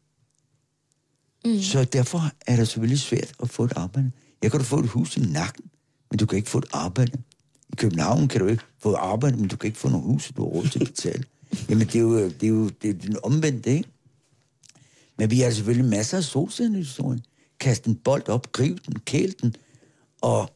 [1.46, 1.62] Mm.
[1.62, 4.12] Så derfor er det selvfølgelig svært at få et arbejde.
[4.42, 5.66] Jeg kan du få et hus i nakken,
[6.12, 7.18] men du kan ikke få et arbejde.
[7.70, 10.32] I København kan du ikke få et arbejde, men du kan ikke få noget hus,
[10.38, 11.24] du har råd til at betale.
[11.70, 13.90] Jamen, det er jo, det er jo det er den omvendte, ikke?
[15.18, 17.22] Men vi har selvfølgelig masser af solcellehistorien.
[17.60, 19.56] Kast en bold op, griv den, kæl den,
[20.22, 20.50] og,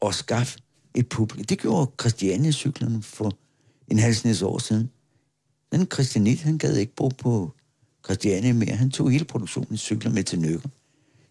[0.00, 0.56] og skaf
[0.94, 1.44] et publikum.
[1.44, 3.32] Det gjorde Christiania-cyklerne for
[3.88, 4.90] en halv snes år siden.
[5.72, 7.55] Den Christianit, han gad ikke bo på
[8.06, 8.76] Christiania mere.
[8.76, 10.68] Han tog hele produktionen af cykler med til Nøkker.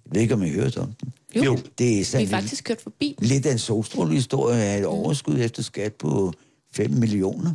[0.06, 1.14] Jeg ved ikke, om I har hørt om den.
[1.36, 1.44] Jo.
[1.44, 1.60] Jo.
[1.78, 5.40] Det er Vi sådan er faktisk kørt forbi lidt af en solstrålehistorie af et overskud
[5.40, 6.34] efter skat på
[6.72, 7.54] 5 millioner.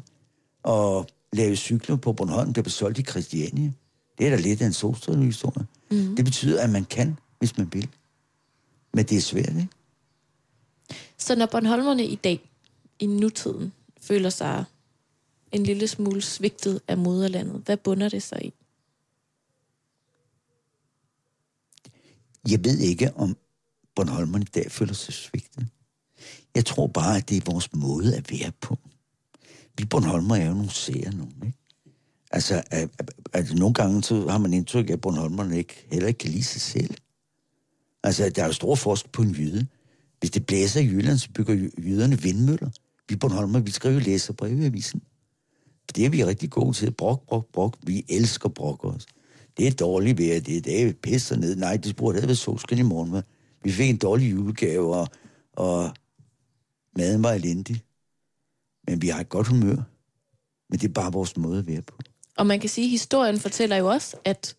[0.62, 3.72] Og lave cykler på Bornholm, der blev solgt i Christiania.
[4.18, 5.66] Det er da lidt af en solstrålehistorie.
[5.90, 6.16] Mm.
[6.16, 7.88] Det betyder, at man kan, hvis man vil.
[8.94, 9.68] Men det er svært, ikke?
[11.18, 12.50] Så når Bornholmerne i dag,
[12.98, 14.64] i nutiden, føler sig
[15.52, 18.52] en lille smule svigtet af moderlandet, hvad bunder det sig i?
[22.48, 23.36] Jeg ved ikke, om
[23.96, 25.66] Bornholmerne i dag føler sig svigtet.
[26.54, 28.78] Jeg tror bare, at det er vores måde at være på.
[29.78, 31.58] Vi Bornholmer er jo nogle seere nogen, ikke?
[32.30, 36.08] Altså, at, at, at nogle gange så har man indtryk af, at Bornholmerne ikke, heller
[36.08, 36.94] ikke kan lide sig selv.
[38.02, 39.66] Altså, der er jo stor forskel på en jyde.
[40.20, 42.70] Hvis det blæser i Jylland, så bygger jyderne vindmøller.
[43.08, 45.02] Vi Bornholmer, vi skriver læserbrev i avisen.
[45.96, 46.90] Det er vi rigtig gode til.
[46.90, 47.76] Brok, brok, brok.
[47.82, 49.06] Vi elsker brok også.
[49.56, 51.56] Det er dårligt vejr, det er det pisser ned.
[51.56, 53.14] Nej, det burde have været solskin i morgen.
[53.14, 53.22] hva'?
[53.64, 55.08] Vi fik en dårlig julegave, og,
[55.52, 55.94] og
[56.96, 57.82] maden var elendig.
[58.86, 59.76] Men vi har et godt humør.
[60.70, 61.98] Men det er bare vores måde at være på.
[62.36, 64.56] Og man kan sige, at historien fortæller jo også, at,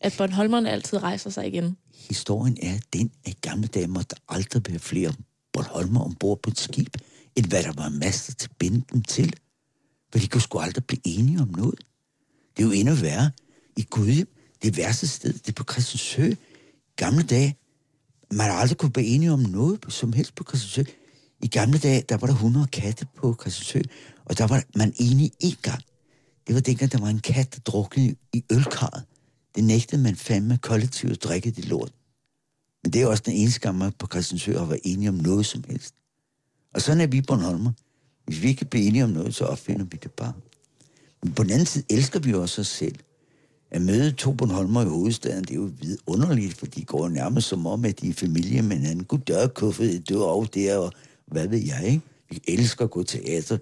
[0.00, 1.76] at Bornholmerne altid rejser sig igen.
[1.94, 5.12] Historien er den, at i gamle dage måtte der aldrig være flere
[5.52, 6.96] Bornholmer ombord på et skib,
[7.36, 9.32] end hvad der var master til at binde dem til.
[10.12, 11.80] For de kunne sgu aldrig blive enige om noget.
[12.56, 13.30] Det er jo endnu værre.
[13.78, 14.28] I Gudhjem,
[14.62, 16.34] det værste sted, det er på Christiansø.
[16.96, 17.56] Gamle dage,
[18.30, 20.92] man har aldrig kunne blive enige om noget som helst på Christiansø.
[21.42, 23.80] I gamle dage, der var der 100 katte på Christiansø,
[24.24, 25.82] og der var man enige én gang.
[26.46, 29.04] Det var dengang, der var en kat, der druknede i ølkarret.
[29.54, 31.92] Det nægtede man fandme kollektivt at drikke det lort.
[32.82, 35.46] Men det er også den eneste gang, man på Christiansø har været enige om noget
[35.46, 35.94] som helst.
[36.74, 37.72] Og sådan er vi Bornholmer.
[38.24, 40.32] Hvis vi ikke kan blive enige om noget, så opfinder vi det bare.
[41.22, 42.96] Men på den anden side elsker vi også os selv.
[43.70, 47.66] At møde to Bornholmer i hovedstaden, det er jo vidunderligt, for de går nærmest som
[47.66, 49.04] om, at de er familie med hinanden.
[49.04, 50.92] Gud dør kuffet, du er over der, og
[51.26, 52.00] hvad ved jeg, ikke?
[52.30, 53.58] Vi elsker at gå teater.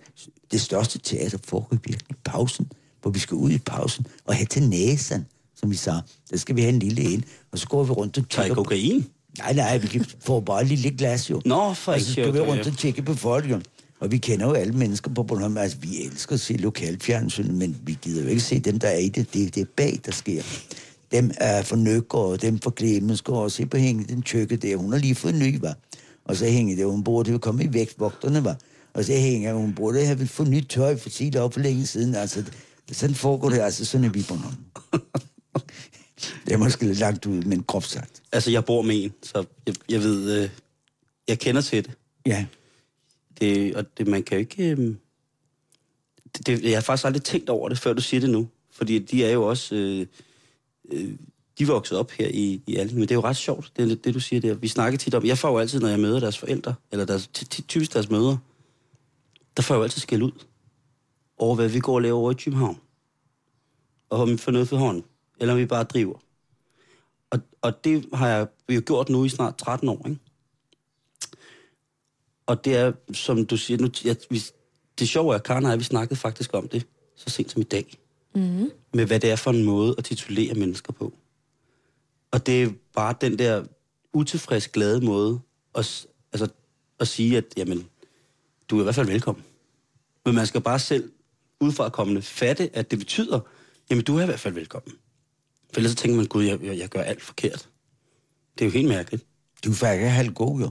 [0.53, 4.47] Det største teater foregår virkelig i pausen, hvor vi skal ud i pausen og have
[4.47, 5.27] til næsen,
[5.57, 6.03] som vi sagde.
[6.31, 9.07] Der skal vi have en lille en, og så går vi rundt og Tager kokain?
[9.39, 11.43] Nej, nej, vi kan få bare et lille glas jo.
[11.45, 13.61] Nå, for Og så ikke skal vi rundt og tjekke på folk jo.
[14.01, 15.57] Og vi kender jo alle mennesker på Bornholm.
[15.57, 18.99] Altså, vi elsker at se lokalfjernsyn, men vi gider jo ikke se dem, der er
[18.99, 19.34] i det.
[19.34, 20.42] Det, det er bag, der sker.
[21.12, 24.76] Dem er for Nøkker, dem for Clemensgaard, og se på hænge den tjekke der.
[24.76, 25.76] Hun har lige fået en ny, var.
[26.24, 28.57] Og så hænger det, hun burde jo komme i vægtvogterne, var.
[28.94, 32.14] Og så hænger hun burde have fået nyt tøj for sit op for længe siden.
[32.14, 32.44] Altså,
[32.92, 34.57] sådan foregår det, altså sådan er vi på Bornholm.
[36.47, 38.22] det er måske lidt langt ud, men groft sagt.
[38.32, 40.51] Altså, jeg bor med en, så jeg, jeg ved, øh,
[41.28, 41.92] jeg kender til det.
[42.26, 42.47] Ja,
[43.41, 44.70] det og det, man kan jo ikke...
[44.70, 44.95] Øh,
[46.37, 48.49] det, det, jeg har faktisk aldrig tænkt over det, før du siger det nu.
[48.70, 49.74] Fordi de er jo også...
[49.74, 50.07] Øh,
[50.93, 51.16] øh,
[51.59, 54.05] de er vokset op her i, i Alling, men det er jo ret sjovt, det
[54.05, 54.55] det, du siger der.
[54.55, 55.24] Vi snakker tit om...
[55.24, 57.26] Jeg får jo altid, når jeg møder deres forældre, eller deres,
[57.68, 58.39] typisk deres mødre,
[59.57, 60.32] der får jeg jo altid skæld ud
[61.39, 62.80] over, hvad vi går og laver over i København.
[64.11, 65.05] Og om vi får noget for hånden,
[65.41, 66.18] eller om vi bare driver.
[67.30, 70.20] Og, og det har jeg jo gjort nu i snart 13 år, ikke?
[72.47, 74.42] Og det er, som du siger, nu, jeg, vi,
[74.99, 76.86] det sjove er, at Karen og jeg, vi snakkede faktisk om det
[77.16, 77.99] så sent som i dag.
[78.34, 78.70] Mm.
[78.94, 81.12] Med hvad det er for en måde at titulere mennesker på.
[82.30, 83.64] Og det er bare den der
[84.12, 85.40] utilfreds glade måde
[85.74, 86.49] at, altså,
[87.01, 87.86] at sige, at jamen,
[88.68, 89.44] du er i hvert fald velkommen.
[90.24, 91.12] Men man skal bare selv
[91.61, 93.40] udefra kommende fatte, at det betyder,
[93.90, 94.94] jamen du er i hvert fald velkommen.
[95.72, 97.68] For ellers så tænker man, gud, jeg, jeg, jeg gør alt forkert.
[98.59, 99.26] Det er jo helt mærkeligt.
[99.65, 100.71] Du er faktisk halvt god, jo.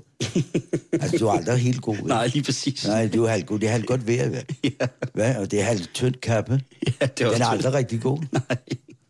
[1.02, 1.98] altså, du er aldrig helt god.
[1.98, 2.06] jo.
[2.06, 2.88] Nej, lige præcis.
[2.88, 3.60] Nej, du er halvt god.
[3.60, 4.42] Det er halvt godt vejr, hvad?
[4.64, 5.36] Ja, hvad?
[5.36, 6.62] Og det er halvt tyndt kappe.
[7.02, 8.20] ja det er også Den er aldrig rigtig god.
[8.32, 8.58] Nej.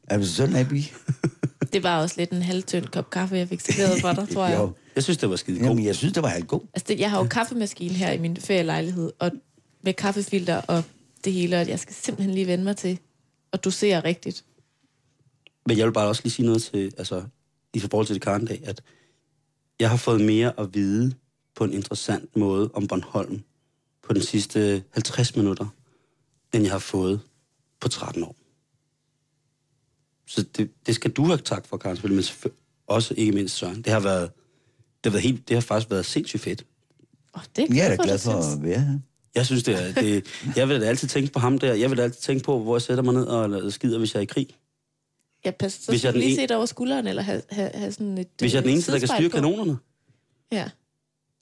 [0.08, 0.92] Altså, sådan er vi.
[1.74, 4.60] Det var også lidt en halvtynd kop kaffe, jeg fik serveret for dig, tror jeg.
[4.60, 4.72] Jo.
[4.96, 5.70] Jeg synes, det var skide godt.
[5.70, 6.62] Jamen, jeg synes, det var halvt god.
[6.74, 9.32] Altså, det, jeg har jo kaffemaskine her i min ferielejlighed, og
[9.84, 10.84] med kaffefilter og
[11.26, 13.00] det hele, og jeg skal simpelthen lige vende mig til
[13.54, 14.44] at dosere rigtigt.
[15.68, 17.24] Men jeg vil bare også lige sige noget til, altså,
[17.74, 18.82] i forhold til det Karen dag, at
[19.80, 21.14] jeg har fået mere at vide
[21.56, 23.44] på en interessant måde om Bornholm
[24.04, 25.66] på den sidste 50 minutter,
[26.54, 27.20] end jeg har fået
[27.80, 28.36] på 13 år.
[30.28, 32.24] Så det, det skal du have tak for, Karen, men
[32.88, 33.82] også ikke mindst Søren.
[33.82, 34.32] Det har været,
[35.04, 36.66] det har, været helt, det har faktisk været sindssygt fedt.
[37.34, 39.00] Oh, det Jeg er da for, glad for at være her.
[39.36, 39.94] Jeg synes, det er...
[39.94, 41.74] Det, jeg vil da altid tænke på ham der.
[41.74, 44.20] Jeg vil da altid tænke på, hvor jeg sætter mig ned og skider, hvis jeg
[44.20, 44.48] er i krig.
[45.46, 47.72] Ja, pas, så Hvis jeg den lige en- se dig over skulderen, eller have, have,
[47.74, 49.34] have sådan et Hvis jeg er den øh, eneste, der kan styre på.
[49.36, 49.78] kanonerne.
[50.52, 50.70] Ja.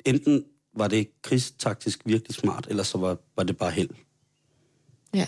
[0.06, 0.46] enten
[0.78, 3.90] var det krigstaktisk virkelig smart, eller så var, var det bare held.
[5.14, 5.26] ja.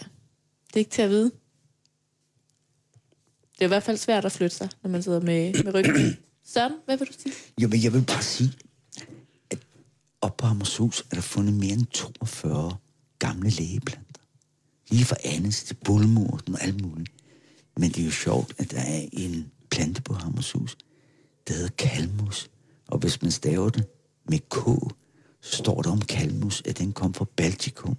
[0.67, 1.31] Det er ikke til at vide.
[3.53, 6.17] Det er i hvert fald svært at flytte sig, når man sidder med, med ryggen.
[6.53, 7.33] Søren, hvad vil du sige?
[7.61, 8.53] Jamen, jeg vil bare sige,
[9.49, 9.59] at
[10.21, 12.77] op på Hammershus er der fundet mere end 42
[13.19, 14.21] gamle lægeplanter.
[14.89, 17.11] Lige fra Annes til Bullemurten og alt muligt.
[17.77, 20.77] Men det er jo sjovt, at der er en plante på Hammershus,
[21.47, 22.49] der hedder kalmus.
[22.87, 23.85] Og hvis man staver det
[24.29, 24.55] med K,
[25.41, 27.97] så står der om kalmus, at den kom fra Baltikum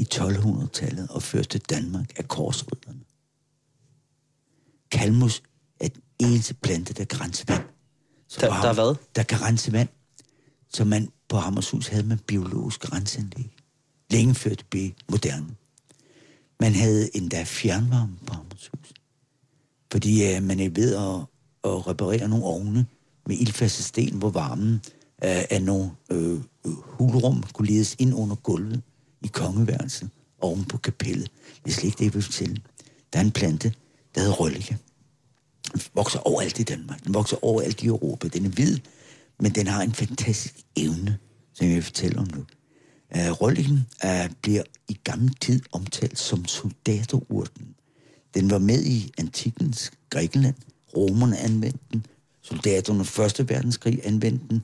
[0.00, 3.00] i 1200-tallet og førte til Danmark af korsrydderne.
[4.90, 5.42] Kalmus
[5.80, 7.64] er den eneste plante, der kan rense vand.
[8.28, 8.94] Så Der- der er hvad?
[9.16, 9.88] Der kan rense vand.
[10.74, 13.56] Så man, på Hammershus havde man biologisk renseanlæg.
[14.10, 15.56] Længe før det blev moderne.
[16.60, 18.92] Man havde endda fjernvarme på Hammershus.
[19.92, 21.20] Fordi øh, man er ved at,
[21.70, 22.86] at reparere nogle ovne
[23.26, 28.82] med ildfaste sten, hvor varmen uh, af nogle øh, hulrum kunne ledes ind under gulvet
[29.22, 30.10] i kongeværelset
[30.40, 31.30] oven på kapellet.
[31.64, 32.56] Det er slet ikke det, jeg vil fortælle.
[33.12, 33.72] Der er en plante,
[34.14, 34.78] der hedder røllike.
[35.72, 37.04] Den vokser overalt i Danmark.
[37.04, 38.28] Den vokser overalt i Europa.
[38.28, 38.78] Den er hvid,
[39.40, 41.18] men den har en fantastisk evne,
[41.54, 42.44] som jeg vil fortælle om nu.
[43.16, 47.74] Uh, uh, bliver i gammel tid omtalt som soldaterurten.
[48.38, 50.54] Den var med i antikens Grækenland.
[50.96, 52.06] Romerne anvendte den.
[52.42, 53.48] Soldaterne under 1.
[53.48, 54.62] verdenskrig anvendte den.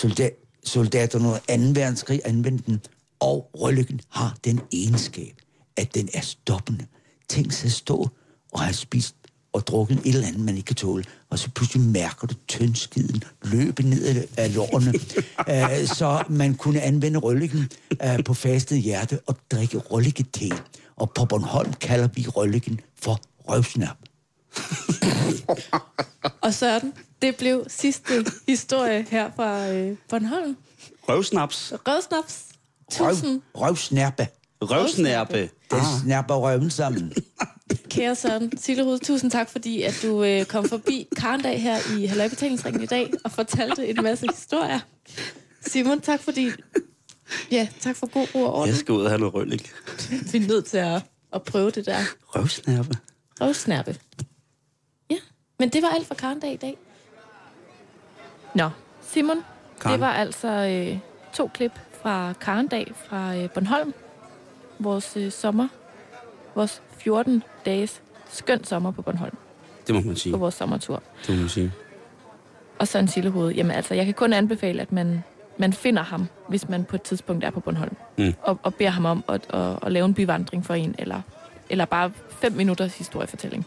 [0.00, 1.38] Solda- soldaterne under
[1.74, 1.80] 2.
[1.80, 2.80] verdenskrig anvendte den.
[3.20, 5.34] Og rølliken har den egenskab,
[5.76, 6.86] at den er stoppende.
[7.28, 8.08] Tænk sig at stå
[8.52, 9.14] og have spist
[9.52, 13.22] og drukket et eller andet, man ikke kan tåle, og så pludselig mærker du tyndskiden
[13.44, 14.92] løbe ned af- lårene,
[15.82, 17.68] øh, så man kunne anvende rølliken
[18.04, 20.50] øh, på fastet hjerte og drikke røllike-te.
[21.00, 23.96] Og på Bornholm kalder vi rølliken for røvsnap.
[26.44, 26.92] Og Søren,
[27.22, 28.12] det blev sidste
[28.48, 30.56] historie her fra øh, Bornholm.
[31.08, 31.72] Røvsnaps.
[31.88, 32.44] Rødsnaps.
[33.00, 34.28] Røv, Tusind røvsnærpe.
[34.62, 35.50] Røvsnærpe.
[35.70, 37.12] Den snapper røven sammen.
[37.90, 42.82] kære Søren Sillerud, tusind tak, fordi at du øh, kom forbi Karndag her i Halløjbetalingsringen
[42.82, 44.80] i dag og fortalte en masse historier.
[45.66, 46.50] Simon, tak fordi...
[47.52, 48.68] Ja, tak for god ro og orden.
[48.68, 49.60] Jeg skal ud og have noget rølling.
[50.32, 51.02] Vi er nødt til at,
[51.32, 52.94] at prøve det der Røvsnærpe.
[53.40, 53.96] røvsnærpe.
[55.10, 55.16] Ja,
[55.58, 56.78] men det var alt for Karndag i dag.
[58.54, 58.70] Nå,
[59.02, 59.44] Simon,
[59.80, 59.92] Karen.
[59.92, 60.98] det var altså øh,
[61.32, 61.72] to klip
[62.02, 63.94] fra Karndag fra øh, Bornholm.
[64.78, 65.68] Vores øh, sommer.
[66.54, 69.36] Vores 14 dages skøn sommer på Bornholm.
[69.86, 70.32] Det må man sige.
[70.32, 71.02] På vores sommertur.
[71.26, 71.72] Det må man sige.
[72.78, 73.52] Og så en sildehoved.
[73.54, 75.24] Jamen altså, jeg kan kun anbefale, at man,
[75.58, 77.96] man finder ham, hvis man på et tidspunkt er på Bornholm.
[78.18, 78.34] Mm.
[78.42, 81.20] Og, og beder ham om at, at, at lave en byvandring for en, eller,
[81.70, 83.66] eller bare fem minutters historiefortælling.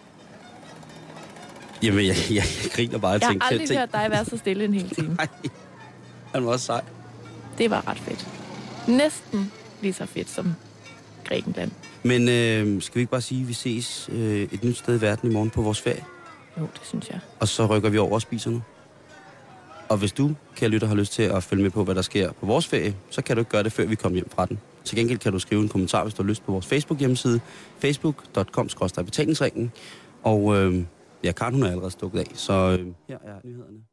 [1.84, 3.11] Jamen, jeg, jeg, jeg griner bare.
[3.11, 5.15] Jeg har tænker- aldrig tænker- hørt dig være så stille en hel time.
[5.15, 5.27] Nej,
[6.34, 6.81] han var også sej.
[7.57, 8.27] Det var ret fedt.
[8.88, 10.53] Næsten lige så fedt som
[11.23, 11.71] Grækenland.
[12.03, 15.01] Men øh, skal vi ikke bare sige, at vi ses øh, et nyt sted i
[15.01, 16.03] verden i morgen på vores ferie?
[16.59, 17.19] Jo, det synes jeg.
[17.39, 18.61] Og så rykker vi over og spiser nu.
[19.93, 22.31] Og hvis du, kære lytter, har lyst til at følge med på, hvad der sker
[22.31, 24.59] på vores ferie, så kan du ikke gøre det, før vi kommer hjem fra den.
[24.83, 27.39] Til gengæld kan du skrive en kommentar, hvis du har lyst på vores Facebook-hjemmeside,
[27.79, 29.71] facebook.com-betalingsringen.
[30.23, 30.83] Og øh,
[31.23, 33.92] ja, Karen hun er allerede stukket af, så øh, her er nyhederne.